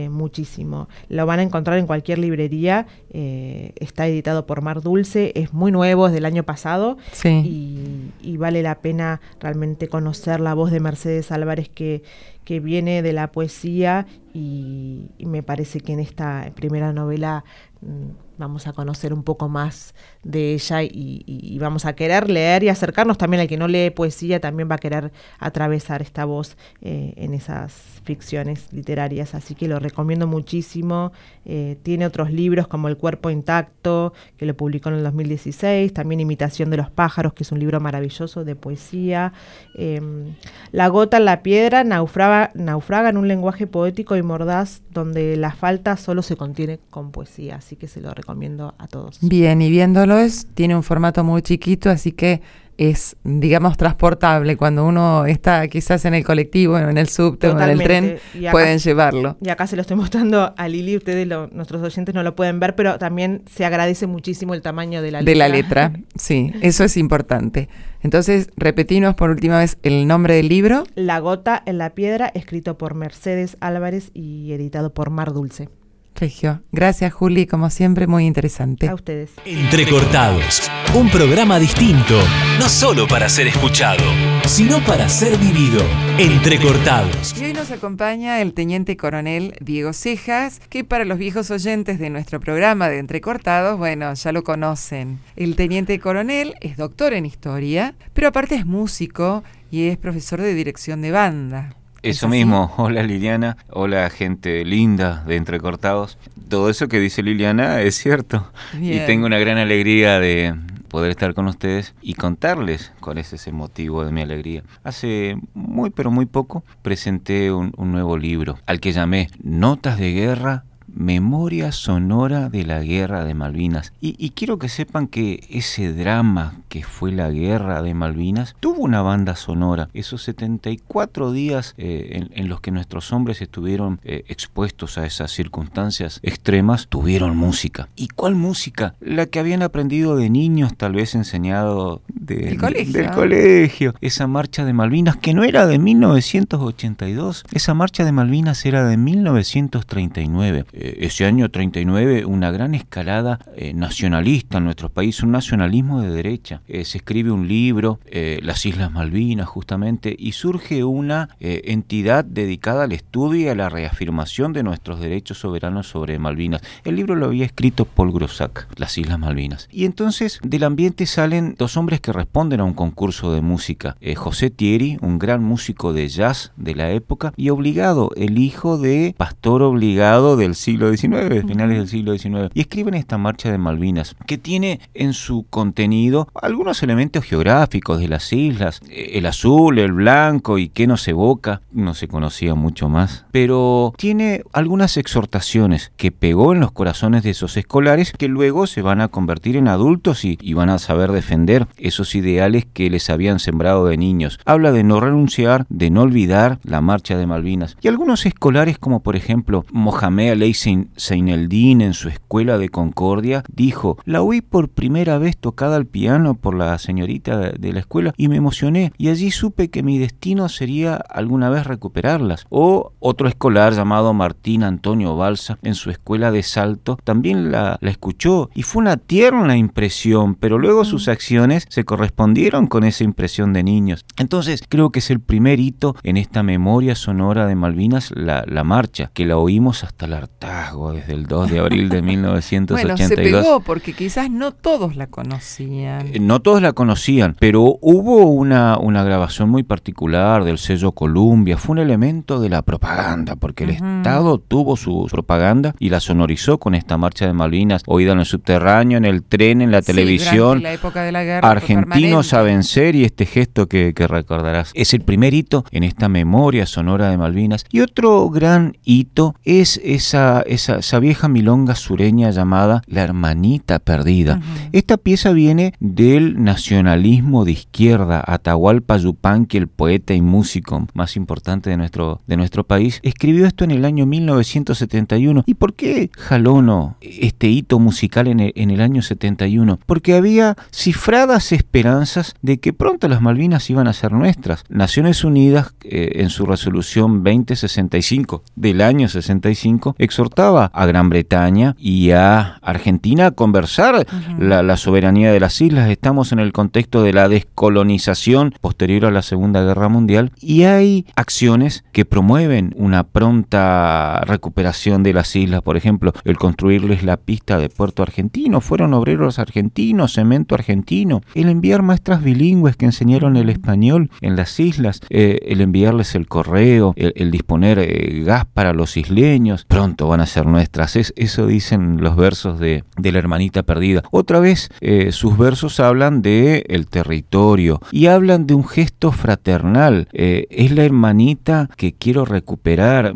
[0.10, 0.90] muchísimo.
[1.08, 6.08] Lo van a encontrar en cualquier librería, está editado por Mar Dulce, es muy nuevo,
[6.08, 11.32] es del año pasado y, y, vale la pena realmente conocer la voz de Mercedes
[11.32, 12.04] Álvarez que,
[12.44, 17.46] que viene de la poesía y, y me parece que en esta primera novela
[17.80, 22.70] mm, vamos a conocer un poco más de ella y, vamos a querer leer y
[22.70, 23.42] acercarnos también.
[23.42, 27.97] Al que no lee poesía, también va a querer atravesar esta voz eh, en esas
[28.08, 31.12] ficciones literarias, así que lo recomiendo muchísimo.
[31.46, 36.20] Eh, tiene otros libros como El cuerpo intacto, que lo publicó en el 2016, también
[36.20, 39.34] Imitación de los pájaros, que es un libro maravilloso de poesía.
[39.76, 40.36] Em,
[40.72, 45.52] la gota en la piedra naufraga, naufraga en un lenguaje poético y mordaz donde la
[45.52, 49.20] falta solo se contiene con poesía, así que se lo recomiendo recomiendo a todos.
[49.22, 52.42] Bien, y viéndolo es, tiene un formato muy chiquito, así que
[52.78, 54.56] es, digamos, transportable.
[54.56, 58.18] Cuando uno está quizás en el colectivo, en el subte o en el tren,
[58.52, 59.38] pueden llevarlo.
[59.42, 62.76] Y acá se lo estoy mostrando a Lili, ustedes, nuestros oyentes, no lo pueden ver,
[62.76, 65.32] pero también se agradece muchísimo el tamaño de la letra.
[65.32, 67.70] De la letra, sí, eso es importante.
[68.02, 70.84] Entonces, repetimos por última vez el nombre del libro.
[70.96, 75.70] La gota en la piedra, escrito por Mercedes Álvarez y editado por Mar Dulce.
[76.18, 76.62] Regio.
[76.72, 78.88] Gracias, Juli, como siempre, muy interesante.
[78.90, 79.32] A ustedes.
[79.46, 82.20] Entrecortados, un programa distinto,
[82.60, 84.04] no solo para ser escuchado,
[84.46, 85.82] sino para ser vivido.
[86.18, 87.40] Entrecortados.
[87.40, 92.10] Y hoy nos acompaña el teniente coronel Diego Cejas, que para los viejos oyentes de
[92.10, 95.20] nuestro programa de Entrecortados, bueno, ya lo conocen.
[95.36, 100.54] El teniente coronel es doctor en historia, pero aparte es músico y es profesor de
[100.54, 101.76] dirección de banda.
[102.10, 106.18] Eso mismo, hola Liliana, hola gente linda de Entrecortados.
[106.48, 108.50] Todo eso que dice Liliana es cierto.
[108.80, 110.56] Y tengo una gran alegría de
[110.88, 114.64] poder estar con ustedes y contarles cuál es ese motivo de mi alegría.
[114.86, 120.14] Hace muy pero muy poco presenté un, un nuevo libro al que llamé Notas de
[120.14, 123.94] Guerra Memoria Sonora de la Guerra de Malvinas.
[124.02, 129.02] Y, quiero que sepan que ese drama que fue la Guerra de Malvinas tuvo una
[129.02, 129.90] banda sonora.
[129.94, 136.20] Esos 74 días eh, en, los que nuestros hombres estuvieron eh, expuestos a esas circunstancias
[136.24, 137.90] extremas, tuvieron música.
[137.96, 138.96] ¿Y cuál música?
[139.00, 143.94] La que habían aprendido de niños, tal vez enseñado del colegio.
[144.02, 147.44] Esa marcha de Malvinas, que no era de 1982.
[147.52, 154.58] Esa marcha de Malvinas era de 1939 ese año 39 una gran escalada eh, nacionalista
[154.58, 156.62] en nuestro país, un nacionalismo de derecha.
[156.68, 162.84] Eh, se escribe un libro, eh, Las Islas Malvinas justamente, y surge una entidad dedicada
[162.84, 166.62] al estudio y a la reafirmación de nuestros derechos soberanos sobre Malvinas.
[166.84, 169.68] El libro lo había escrito Paul Grossack, Las Islas Malvinas.
[169.72, 173.98] Y entonces del ambiente salen dos hombres que responden a un concurso de música.
[174.16, 179.16] José Thierry, un gran músico de jazz de la época, y Obligado, el hijo de
[179.18, 184.38] pastor obligado del XIX, finales del siglo XIX, y escriben esta marcha de Malvinas, que
[184.38, 190.70] tiene en su contenido algunos elementos geográficos de las islas, el azul, el blanco y
[190.70, 196.60] que nos evoca, no se conocía mucho más, pero tiene algunas exhortaciones que pegó en
[196.60, 200.54] los corazones de esos escolares que luego se van a convertir en adultos y, y
[200.54, 204.40] van a saber defender esos ideales que les habían sembrado de niños.
[204.46, 207.78] Habla de no renunciar, de no olvidar la marcha de Malvinas.
[207.82, 213.98] Y algunos escolares como por ejemplo Mohamed Ali Seineldin en su escuela de Concordia dijo,
[214.06, 218.28] la oí por primera vez tocada al piano por la señorita de la escuela y
[218.28, 222.46] me emocioné y allí supe que mi destino sería alguna vez recuperarlas.
[222.50, 227.92] O otro escolar llamado Martín Antonio Balsa en su escuela de Salto también la, la
[227.92, 231.12] escuchó y fue una tierna impresión, pero luego sus mm.
[231.12, 234.06] acciones se correspondieron con esa impresión de niños.
[234.18, 238.64] Entonces creo que es el primer hito en esta memoria sonora de Malvinas, la, la
[238.64, 240.47] marcha, que la oímos hasta el hartazgo
[240.94, 242.98] desde el 2 de abril de 1982.
[242.98, 246.08] bueno, se pegó porque quizás no todos la conocían.
[246.14, 251.58] Eh, no todos la conocían, pero hubo una, una grabación muy particular del sello Columbia,
[251.58, 256.58] fue un elemento de la propaganda, porque el Estado tuvo su propaganda y la sonorizó
[256.58, 260.64] con esta marcha de Malvinas, oída en el subterráneo, en el tren, en la televisión.
[260.64, 261.50] la época de la guerra.
[261.50, 264.72] Argentinos a vencer y este gesto que, que recordarás.
[264.74, 267.66] Es el primer hito en esta memoria sonora de Malvinas.
[267.72, 274.42] Y otro gran hito es esa, esa, vieja milonga sureña llamada La Hermanita Perdida.
[274.72, 278.24] Esta pieza viene del nacionalismo de izquierda.
[278.26, 283.64] Atahualpa Yupanqui, el poeta y músico más importante de nuestro, de nuestro país, escribió esto
[283.64, 285.44] en el año 1971.
[285.46, 289.80] ¿Y por qué Jalono este hito musical en el, en el año 71?
[289.86, 294.64] Porque había cifradas esperanzas de que pronto las Malvinas iban a ser nuestras.
[294.70, 299.96] Naciones Unidas, eh, en su resolución 2065 del año 65,
[300.28, 304.06] exhortaba a Gran Bretaña y a Argentina a conversar
[304.38, 305.90] la, soberanía de las islas.
[305.90, 311.06] Estamos en el contexto de la descolonización posterior a la Segunda Guerra Mundial y hay
[311.16, 315.62] acciones que promueven una pronta recuperación de las islas.
[315.62, 318.60] Por ejemplo, el construirles la pista de Puerto Argentino.
[318.60, 321.22] Fueron obreros argentinos, cemento argentino.
[321.36, 325.00] El enviar maestras bilingües que enseñaron el español en las islas.
[325.10, 326.94] Eh, el enviarles el correo.
[326.98, 329.66] El, disponer eh, gas para los isleños.
[329.66, 330.96] Pronto van a ser nuestras.
[330.96, 334.04] Es, eso dicen los versos de, de la hermanita perdida.
[334.12, 340.08] Otra vez, eh, sus versos hablan de el territorio y hablan de un gesto fraternal.
[340.14, 343.14] Eh, es la hermanita que quiero recuperar,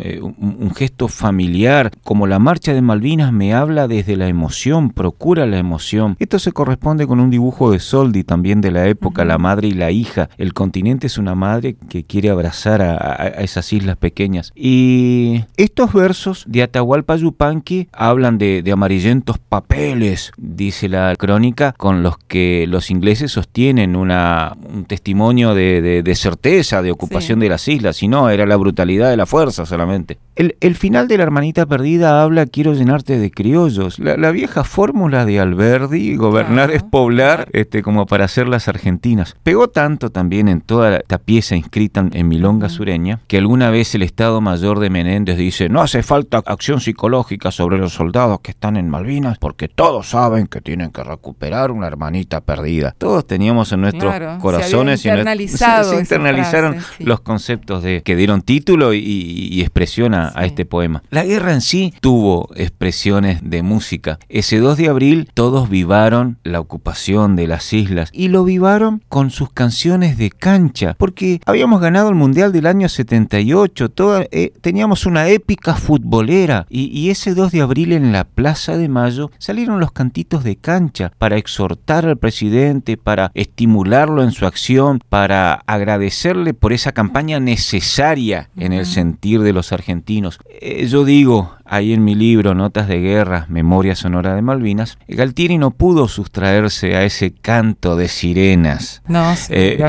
[0.00, 1.92] eh, un, gesto familiar.
[2.02, 6.16] Como la marcha de Malvinas me habla desde la emoción, procura la emoción.
[6.18, 9.72] Esto se corresponde con un dibujo de Soldi también de la época, la madre y
[9.72, 10.28] la hija.
[10.36, 14.52] El continente es una madre que quiere abrazar a, a esas islas pequeñas.
[14.56, 22.18] Y estos versos de Atahualpa Yupanqui hablan de, amarillentos papeles, dice la crónica, con los
[22.18, 28.08] que los ingleses sostienen una, un testimonio de, certeza, de ocupación de las islas, y
[28.08, 30.18] no, era la brutalidad de la fuerza solamente.
[30.36, 33.98] El, el, final de La Hermanita Perdida habla quiero llenarte de criollos.
[34.00, 39.36] La, vieja fórmula de Alberdi, gobernar es poblar, este, como para hacer las argentinas.
[39.44, 44.02] Pegó tanto también en toda esta pieza inscrita en Milonga Sureña, que alguna vez el
[44.02, 48.76] Estado Mayor de Menéndez dice, no hace falta acción psicológica sobre los soldados que están
[48.76, 52.94] en Malvinas, porque todos saben que tienen que recuperar una hermanita perdida.
[52.98, 58.94] Todos teníamos en nuestros corazones se internalizado se, internalizaron los conceptos de que dieron título
[58.94, 61.02] y, expresión a, este poema.
[61.10, 64.18] La guerra en sí tuvo expresiones de música.
[64.28, 69.30] Ese 2 de abril todos vivaron la ocupación de las islas y lo vivaron con
[69.30, 75.06] sus canciones de cancha, porque habíamos ganado el Mundial del año 78, toda, eh, teníamos
[75.06, 79.80] una épica futbolera y, y ese 2 de abril en la Plaza de Mayo salieron
[79.80, 86.54] los cantitos de cancha para exhortar al presidente, para estimularlo en su acción, para agradecerle
[86.54, 90.13] por esa campaña necesaria en el sentir de los argentinos.
[90.48, 95.58] Eh, yo digo, ahí en mi libro Notas de Guerra, Memoria Sonora de Malvinas, Galtieri
[95.58, 99.02] no pudo sustraerse a ese canto de sirenas.
[99.06, 99.84] No, eh,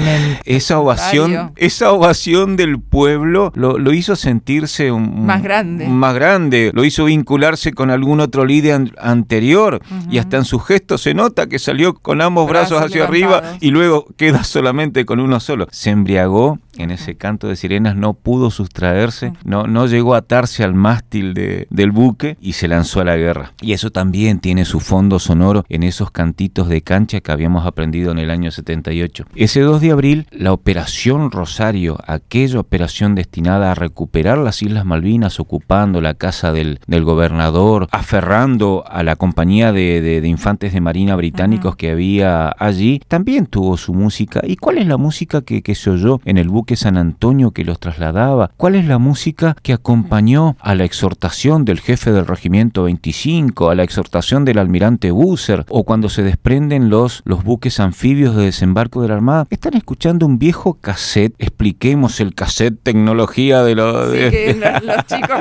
[0.45, 5.87] esa ovación, esa ovación del pueblo lo, hizo sentirse un, más grande.
[5.87, 10.97] Más grande, lo hizo vincularse con algún otro líder anterior y hasta en su gesto
[10.97, 15.39] se nota que salió con ambos brazos, hacia arriba y luego queda solamente con uno
[15.39, 15.67] solo.
[15.71, 20.63] Se embriagó en ese canto de sirenas, no pudo sustraerse, no, no llegó a atarse
[20.63, 23.53] al mástil de, del buque y se lanzó a la guerra.
[23.61, 28.11] Y eso también tiene su fondo sonoro en esos cantitos de cancha que habíamos aprendido
[28.11, 29.25] en el año 78.
[29.35, 35.39] Ese 2 de abril, la Operación Rosario, aquella operación destinada a recuperar las Islas Malvinas,
[35.39, 41.15] ocupando la casa del, del gobernador, aferrando a la compañía de, de, infantes de marina
[41.15, 44.41] británicos que había allí, también tuvo su música.
[44.43, 47.63] ¿Y cuál es la música que, que se oyó en el buque San Antonio que
[47.63, 48.51] los trasladaba?
[48.57, 53.75] ¿Cuál es la música que acompañó a la exhortación del jefe del regimiento 25, a
[53.75, 59.01] la exhortación del almirante Busser, o cuando se desprenden los, los buques anfibios de desembarco
[59.01, 61.35] de la Armada, están escuchando un viejo cassette.
[61.37, 64.09] Expliquemos el cassette, tecnología de los...
[64.83, 65.37] los chicos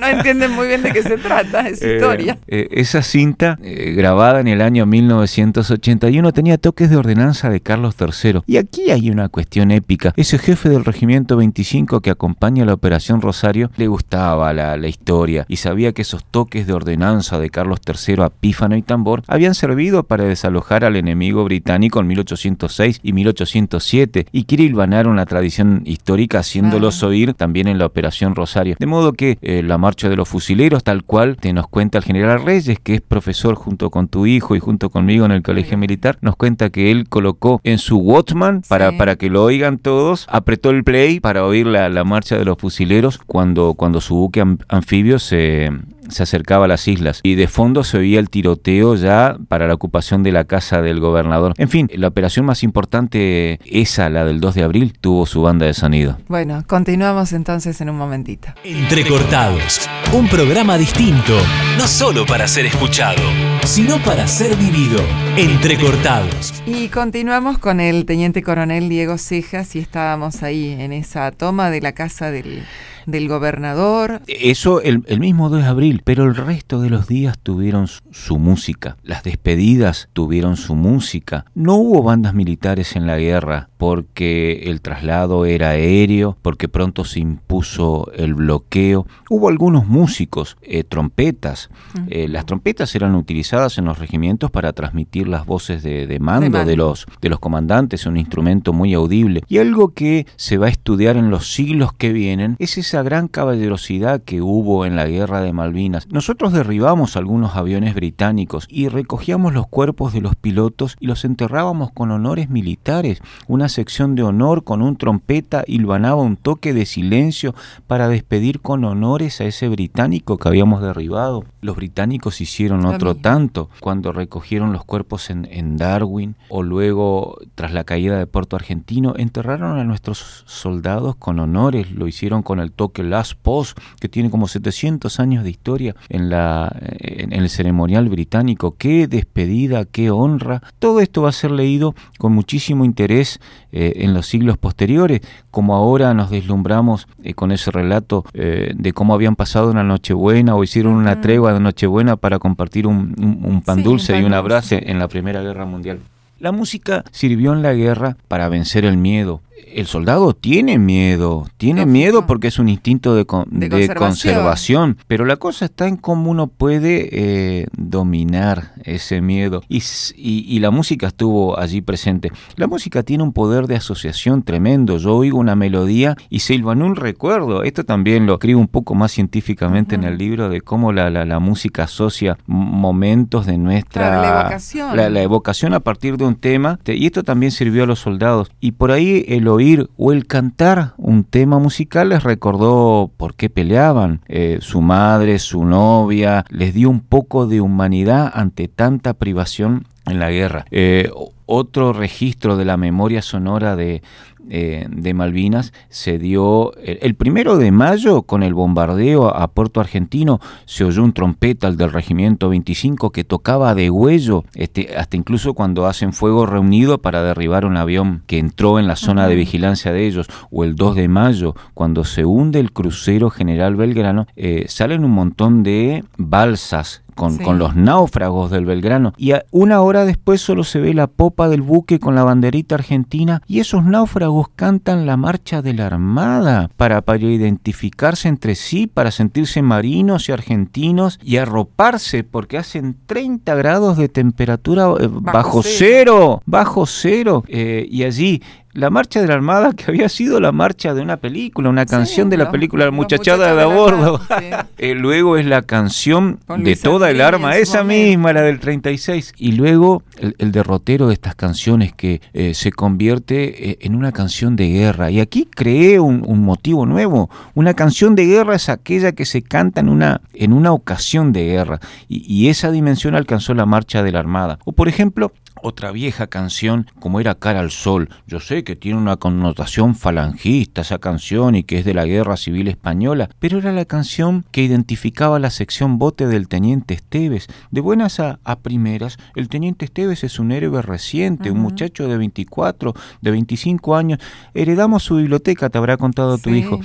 [0.00, 2.38] no, entienden muy bien de qué se trata esa eh, historia.
[2.46, 7.96] Eh, esa cinta, eh, grabada en el año 1981, tenía toques de ordenanza de Carlos
[7.98, 8.42] III.
[8.46, 10.12] Y aquí hay una cuestión épica.
[10.16, 15.31] Ese jefe del regimiento 25 que acompaña la Operación Rosario le gustaba la, la historia
[15.48, 19.54] y sabía que esos toques de ordenanza de Carlos III a pífano y tambor habían
[19.54, 25.82] servido para desalojar al enemigo británico en 1806 y 1807 y quiere hilvanar una tradición
[25.84, 28.76] histórica haciéndolos oír también en la Operación Rosario.
[28.78, 32.04] De modo que eh, la marcha de los fusileros, tal cual te nos cuenta el
[32.04, 35.78] general Reyes, que es profesor junto con tu hijo y junto conmigo en el colegio
[35.78, 40.26] militar, nos cuenta que él colocó en su Watchman para, para que lo oigan todos,
[40.28, 44.44] apretó el play para oír la, la marcha de los fusileros cuando, cuando su buque
[44.68, 45.70] anfibio se,
[46.08, 49.74] se acercaba a las islas y de fondo se oía el tiroteo ya para la
[49.74, 51.54] ocupación de la casa del gobernador.
[51.56, 55.66] En fin, la operación más importante, esa, la del 2 de abril, tuvo su banda
[55.66, 56.18] de sonido.
[56.28, 58.48] Bueno, continuamos entonces en un momentito.
[58.64, 61.34] Entrecortados, un programa distinto,
[61.78, 63.22] no solo para ser escuchado,
[63.64, 65.00] sino para ser vivido.
[65.36, 66.62] Entrecortados.
[66.66, 71.80] Y continuamos con el teniente coronel Diego Cejas y estábamos ahí en esa toma de
[71.80, 72.64] la casa del
[73.06, 74.22] del gobernador.
[74.26, 78.96] Eso el, mismo 2 de abril, pero el resto de los días tuvieron su, música.
[79.02, 81.44] Las despedidas tuvieron su música.
[81.54, 87.20] No hubo bandas militares en la guerra porque el traslado era aéreo, porque pronto se
[87.20, 89.06] impuso el bloqueo.
[89.28, 91.68] Hubo algunos músicos, eh, trompetas.
[92.08, 96.76] Eh, las trompetas eran utilizadas en los regimientos para transmitir las voces de, mando, de,
[96.76, 99.42] los, de los comandantes, un instrumento muy audible.
[99.48, 103.02] Y algo que se va a estudiar en los siglos que vienen es ese esa
[103.02, 106.06] gran caballerosidad que hubo en la guerra de Malvinas.
[106.10, 111.90] Nosotros derribamos algunos aviones británicos y recogíamos los cuerpos de los pilotos y los enterrábamos
[111.90, 113.22] con honores militares.
[113.48, 117.54] Una sección de honor con un trompeta hilvanaba un toque de silencio
[117.86, 121.44] para despedir con honores a ese británico que habíamos derribado.
[121.62, 127.72] Los británicos hicieron otro tanto cuando recogieron los cuerpos en, en Darwin o luego, tras
[127.72, 131.90] la caída de Puerto Argentino, enterraron a nuestros soldados con honores.
[131.92, 136.30] Lo hicieron con el que Last Post, que tiene como 700 años de historia en,
[136.30, 138.76] la, en, el ceremonial británico.
[138.76, 140.62] Qué despedida, qué honra.
[140.78, 143.40] Todo esto va a ser leído con muchísimo interés
[143.72, 145.20] eh, en los siglos posteriores,
[145.50, 150.54] como ahora nos deslumbramos eh, con ese relato eh, de cómo habían pasado una Nochebuena
[150.54, 154.98] o hicieron una tregua de Nochebuena para compartir un, pan dulce y un abrazo en
[154.98, 156.00] la Primera Guerra Mundial.
[156.42, 159.40] La música sirvió en la guerra para vencer el miedo.
[159.74, 164.96] El soldado tiene miedo, tiene miedo porque es un instinto de, conservación.
[165.06, 169.62] pero la cosa está en cómo uno puede eh, dominar ese miedo.
[169.68, 169.82] Y,
[170.16, 172.32] y, la música estuvo allí presente.
[172.56, 174.98] La música tiene un poder de asociación tremendo.
[174.98, 177.64] Yo oigo una melodía y se en un recuerdo.
[177.64, 181.38] Esto también lo escribo un poco más científicamente en el libro de cómo la, la,
[181.40, 184.22] música asocia momentos de nuestra...
[184.22, 184.96] la evocación.
[184.96, 186.78] La, evocación a partir de un tema.
[186.86, 188.50] Y esto también sirvió a los soldados.
[188.60, 193.50] Y por ahí el oír o el cantar un tema musical les recordó por qué
[193.50, 194.20] peleaban.
[194.28, 200.18] Eh, su madre, su novia, les dio un poco de humanidad ante tanta privación en
[200.18, 200.66] la guerra.
[200.70, 201.10] Eh,
[201.46, 204.02] otro registro de la memoria sonora de,
[204.48, 210.40] eh, de Malvinas se dio el, primero de mayo con el bombardeo a, Puerto Argentino.
[210.64, 215.54] Se oyó un trompeta al del regimiento 25 que tocaba de huello este, hasta incluso
[215.54, 219.92] cuando hacen fuego reunido para derribar un avión que entró en la zona de vigilancia
[219.92, 220.26] de ellos.
[220.50, 225.12] O el 2 de mayo cuando se hunde el crucero General Belgrano eh, salen un
[225.12, 229.12] montón de balsas con, los náufragos del Belgrano.
[229.16, 233.42] Y una hora después solo se ve la popa del buque con la banderita argentina
[233.46, 239.10] y esos náufragos cantan la marcha de la Armada para, para identificarse entre sí, para
[239.10, 246.42] sentirse marinos y argentinos y arroparse porque hacen 30 grados de temperatura eh, bajo, cero,
[246.46, 247.44] bajo cero.
[247.48, 248.42] Eh, y allí
[248.74, 252.30] la marcha de la Armada que había sido la marcha de una película, una canción
[252.30, 254.20] de la película La muchachada de a bordo.
[254.78, 259.32] Eh, luego es la canción de toda el arma, esa misma, la del 36.
[259.36, 264.56] Y luego el, derrotero de estas canciones que eh, se convierte eh, en una canción
[264.56, 265.10] de guerra.
[265.12, 267.30] Y aquí creé un, motivo nuevo.
[267.54, 271.44] Una canción de guerra es aquella que se canta en una, en una ocasión de
[271.44, 271.78] guerra.
[272.08, 274.58] Y, y esa dimensión alcanzó la marcha de la Armada.
[274.64, 278.08] O por ejemplo, otra vieja canción como era Cara al Sol.
[278.26, 282.36] Yo sé que tiene una connotación falangista esa canción y que es de la Guerra
[282.36, 287.48] Civil Española, pero era la canción que identificaba la sección bote del Teniente Esteves.
[287.70, 292.94] De buenas a, primeras, el Teniente Esteves es un héroe reciente, un muchacho de 24,
[293.20, 294.18] de 25 años.
[294.54, 296.80] Heredamos su biblioteca, te habrá contado tu hijo.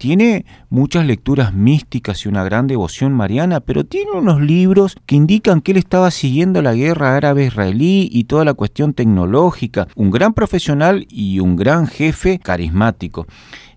[0.00, 5.60] Tiene muchas lecturas místicas y una gran devoción mariana, pero tiene unos libros que indican
[5.60, 9.88] que él estaba siguiendo la guerra árabe-israelí y toda la cuestión tecnológica.
[9.96, 13.26] Un gran profesional y un gran jefe carismático.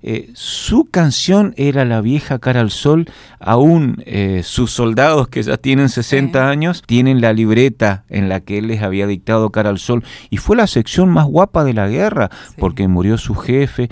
[0.05, 5.55] Eh, su canción era La vieja cara al sol, aún eh, sus soldados que ya
[5.55, 9.79] tienen 60 años tienen la libreta en la que él les había dictado cara al
[9.79, 10.03] sol.
[10.29, 13.89] Y fue la sección más guapa de la guerra porque murió su jefe,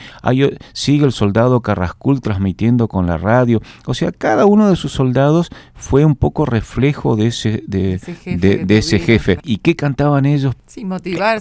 [0.73, 5.49] sigue el soldado Carrascul transmitiendo con la radio, o sea, cada uno de sus soldados
[5.73, 7.95] fue un poco reflejo de ese, de,
[8.67, 10.55] ese jefe, ¿Y qué cantaban ellos?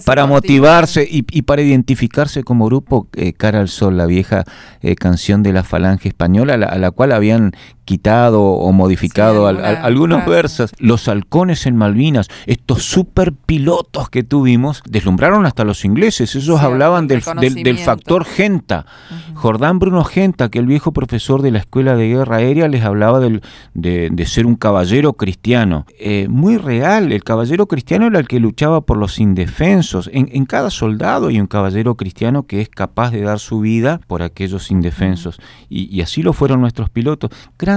[0.05, 4.43] para motivarse y, para identificarse como grupo eh, cara al sol, la vieja
[4.81, 7.51] eh, canción de la falange española, a la, cual habían
[7.91, 10.71] quitado o modificado algunos versos.
[10.79, 16.33] Los halcones en Malvinas, estos super pilotos que tuvimos, deslumbraron hasta los ingleses.
[16.37, 18.85] Ellos hablaban del, del, factor Genta.
[19.33, 23.19] Jordán Bruno Genta, que el viejo profesor de la Escuela de Guerra Aérea, les hablaba
[23.19, 23.41] del,
[23.73, 25.85] de, ser un caballero cristiano.
[25.99, 30.09] Eh, muy real, el caballero cristiano era el que luchaba por los indefensos.
[30.13, 33.99] En, en cada soldado hay un caballero cristiano que es capaz de dar su vida
[34.07, 35.41] por aquellos indefensos.
[35.67, 37.31] Y, y así lo fueron nuestros pilotos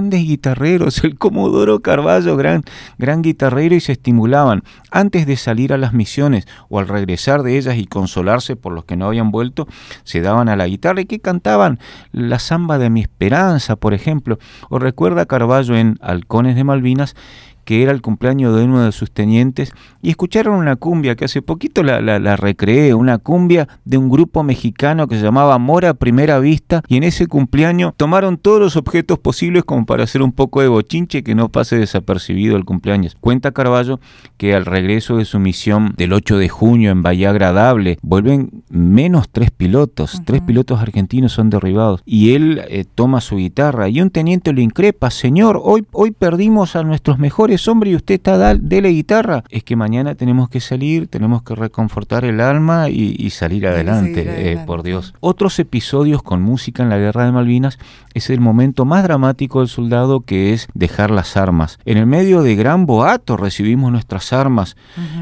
[0.05, 2.63] grandes guitarreros, el Comodoro Carballo, gran,
[2.99, 7.57] gran guitarrero, y se estimulaban antes de salir a las misiones o al regresar de
[7.57, 9.67] ellas y consolarse por los que no habían vuelto,
[10.03, 11.79] se daban a la guitarra y que cantaban
[12.13, 14.39] la samba de mi esperanza, por ejemplo.
[14.69, 17.17] O recuerda Carballo en Halcones de Malvinas
[17.65, 21.43] que era el cumpleaños de uno de sus tenientes, y escucharon una cumbia que hace
[21.43, 26.39] poquito la, la, recreé, una cumbia de un grupo mexicano que se llamaba Mora Primera
[26.39, 30.61] Vista, y en ese cumpleaños tomaron todos los objetos posibles como para hacer un poco
[30.61, 33.17] de bochinche que no pase desapercibido el cumpleaños.
[33.21, 34.01] Cuenta Carballo
[34.37, 39.29] que al regreso de su misión del 8 de junio en Bahía Agradable, vuelven menos
[39.31, 44.11] tres pilotos, tres pilotos argentinos son derribados, y él eh, toma su guitarra, y un
[44.11, 48.83] teniente lo increpa, señor, hoy, hoy perdimos a nuestros mejores hombre y usted está de
[48.83, 49.45] la guitarra.
[49.49, 54.59] Es que mañana tenemos que salir, tenemos que reconfortar el alma y, salir adelante, eh,
[54.67, 55.15] por Dios.
[55.21, 57.79] Otros episodios con música en la guerra de Malvinas
[58.15, 61.79] es el momento más dramático del soldado que es dejar las armas.
[61.85, 64.77] En el medio de gran boato recibimos nuestras armas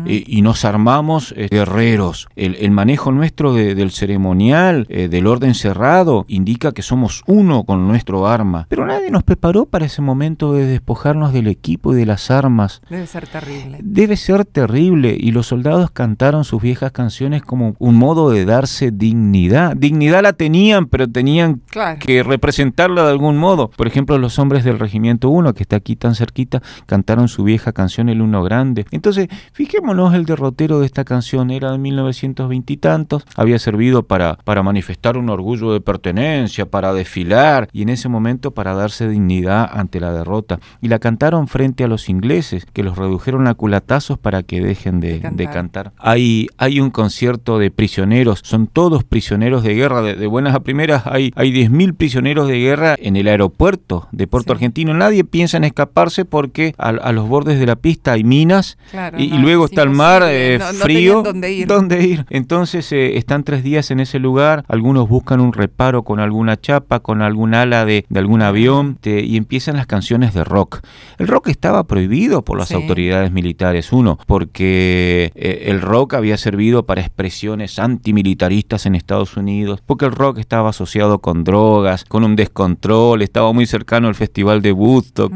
[0.06, 2.28] eh, y nos armamos eh, guerreros.
[2.36, 8.66] El, manejo nuestro del ceremonial, del orden cerrado, indica que somos uno con nuestro arma.
[8.68, 12.30] Pero nadie nos preparó para ese momento de despojarnos del equipo y de las las
[12.30, 12.80] armas.
[12.88, 13.78] Debe ser terrible.
[13.82, 15.16] Debe ser terrible.
[15.18, 19.76] Y los soldados cantaron sus viejas canciones como un modo de darse dignidad.
[19.76, 21.62] Dignidad la tenían, pero tenían
[21.98, 23.70] que representarla de algún modo.
[23.70, 27.72] Por ejemplo, los hombres del Regimiento 1, que está aquí tan cerquita, cantaron su vieja
[27.72, 28.86] canción El Uno Grande.
[28.90, 31.50] Entonces, fijémonos el derrotero de esta canción.
[31.50, 33.24] Era de 1920 y tantos.
[33.36, 37.68] Había servido para, para manifestar un orgullo de pertenencia, para desfilar.
[37.72, 40.60] Y en ese momento para darse dignidad ante la derrota.
[40.80, 45.00] Y la cantaron frente a los ingleses, que los redujeron a culatazos para que dejen
[45.00, 45.20] de,
[45.52, 45.92] cantar.
[45.98, 51.06] Hay, hay un concierto de prisioneros, son todos prisioneros de guerra, de, buenas a primeras
[51.06, 54.94] hay, hay 10.000 prisioneros de guerra en el aeropuerto de Puerto Argentino.
[54.94, 58.78] Nadie piensa en escaparse porque a, los bordes de la pista hay minas
[59.16, 61.22] y, luego está el mar eh, frío.
[61.22, 61.66] Dónde ir.
[61.66, 62.26] ¿Dónde ir?
[62.30, 67.00] Entonces eh, están tres días en ese lugar, algunos buscan un reparo con alguna chapa,
[67.00, 70.80] con algún ala de, de algún avión y empiezan las canciones de rock.
[71.18, 72.01] El rock estaba prohibido
[72.44, 78.94] por las autoridades militares, uno, porque eh, el rock había servido para expresiones antimilitaristas en
[78.94, 84.08] Estados Unidos, porque el rock estaba asociado con drogas, con un descontrol, estaba muy cercano
[84.08, 85.32] al festival de Woodstock.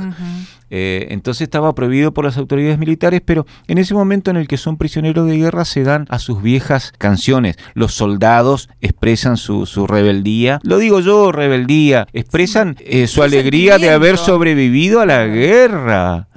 [0.69, 4.57] Eh, entonces estaba prohibido por las autoridades militares, pero en ese momento en el que
[4.57, 7.57] son prisioneros de guerra se dan a sus viejas canciones.
[7.75, 14.19] Los soldados expresan su, rebeldía, lo digo yo, rebeldía, expresan eh, su alegría de haber
[14.19, 16.29] sobrevivido a la guerra.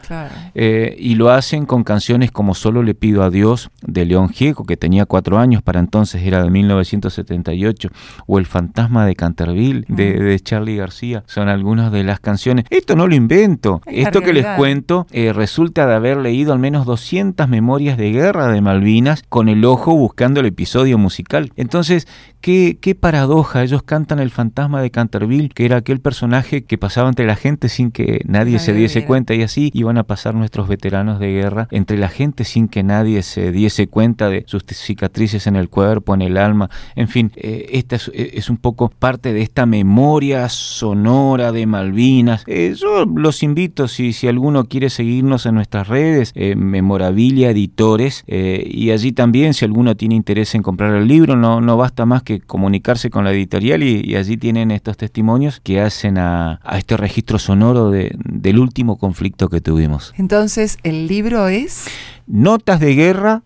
[0.56, 4.66] Eh, y lo hacen con canciones como Solo le pido a Dios de León Gieco,
[4.66, 7.90] que tenía cuatro años, para entonces era de 1978,
[8.28, 11.24] o El fantasma de Canterville de, de Charlie García.
[11.28, 12.66] Son algunas de las canciones.
[12.70, 13.82] Esto no lo invento.
[13.86, 18.48] Esto que les cuento eh, resulta de haber leído al menos 200 memorias de guerra
[18.48, 21.52] de Malvinas con el ojo buscando el episodio musical.
[21.56, 22.08] Entonces,
[22.42, 27.10] Qué, qué, paradoja, ellos cantan el fantasma de Canterville, que era aquel personaje que pasaba
[27.10, 30.68] entre la gente sin que nadie se diese cuenta y así iban a pasar nuestros
[30.68, 35.48] veteranos de guerra entre la gente sin que nadie se diese cuenta de sus cicatrices
[35.48, 39.42] en el cuerpo, en el alma, en fin, eh, esta es, un poco parte de
[39.42, 42.44] esta memoria sonora de Malvinas.
[42.48, 48.24] Eh, yo los invito, si, si alguno quiere seguirnos en nuestras redes, eh, Memorabilia Editores,
[48.28, 52.24] y allí también si alguno tiene interés en comprar el libro, no, no basta más
[52.24, 57.40] que comunicarse con la editorial y, allí tienen estos testimonios que hacen a, este registro
[57.40, 59.89] sonoro del último conflicto que tuvimos.
[60.18, 61.86] Entonces, ¿el libro es?
[62.28, 63.44] Notas de guerra.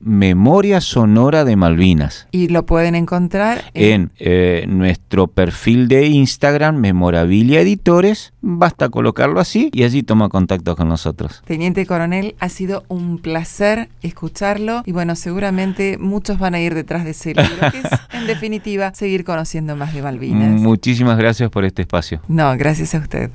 [0.00, 2.26] Memoria Sonora de Malvinas.
[2.30, 8.32] Y lo pueden encontrar en, eh, nuestro perfil de Instagram, Memorabilia Editores.
[8.40, 11.42] Basta colocarlo así y allí toma contacto con nosotros.
[11.44, 17.04] Teniente Coronel, ha sido un placer escucharlo y bueno, seguramente muchos van a ir detrás
[17.04, 20.60] de ese libro, que es en definitiva seguir conociendo más de Malvinas.
[20.60, 22.22] Muchísimas gracias por este espacio.
[22.26, 23.30] No, gracias a usted.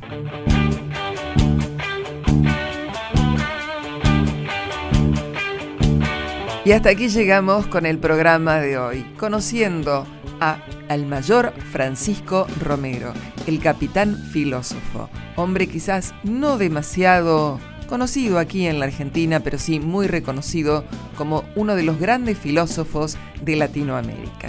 [6.66, 10.08] Y hasta aquí llegamos con el programa de hoy, conociendo
[10.40, 10.58] a
[10.90, 13.14] al mayor Francisco Romero,
[13.46, 20.08] el capitán filósofo, hombre quizás no demasiado conocido aquí en la Argentina, pero sí muy
[20.08, 20.86] reconocido
[21.16, 24.48] como uno de los grandes filósofos de Latinoamérica.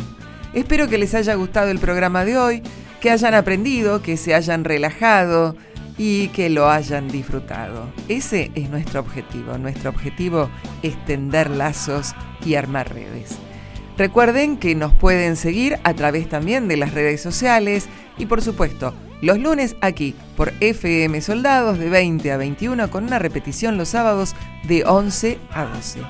[0.54, 2.62] Espero que les haya gustado el programa de hoy,
[3.02, 5.54] que hayan aprendido, que se hayan relajado,
[5.98, 7.90] y que lo hayan disfrutado.
[8.08, 9.58] Ese es nuestro objetivo.
[9.58, 10.50] Nuestro objetivo
[10.82, 13.36] es tender lazos y armar redes.
[13.96, 17.88] Recuerden que nos pueden seguir a través también de las redes sociales
[18.18, 23.18] y por supuesto los lunes aquí por FM Soldados de 20 a 21 con una
[23.18, 24.34] repetición los sábados
[24.64, 26.00] de 11 a 12.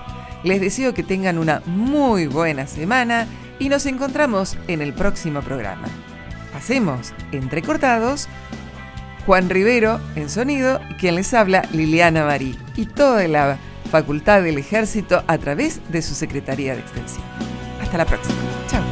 [0.43, 3.29] Les deseo que tengan una muy buena semana
[3.61, 5.89] y nos encontramos en el próximo programa.
[6.55, 8.29] Hacemos entrecortados
[9.27, 13.59] Juan Rivero en sonido quien les habla Liliana Marí y toda la
[13.91, 17.25] Facultad del Ejército a través de su Secretaría de Extensión.
[17.81, 18.37] Hasta la próxima.
[18.69, 18.86] Chao.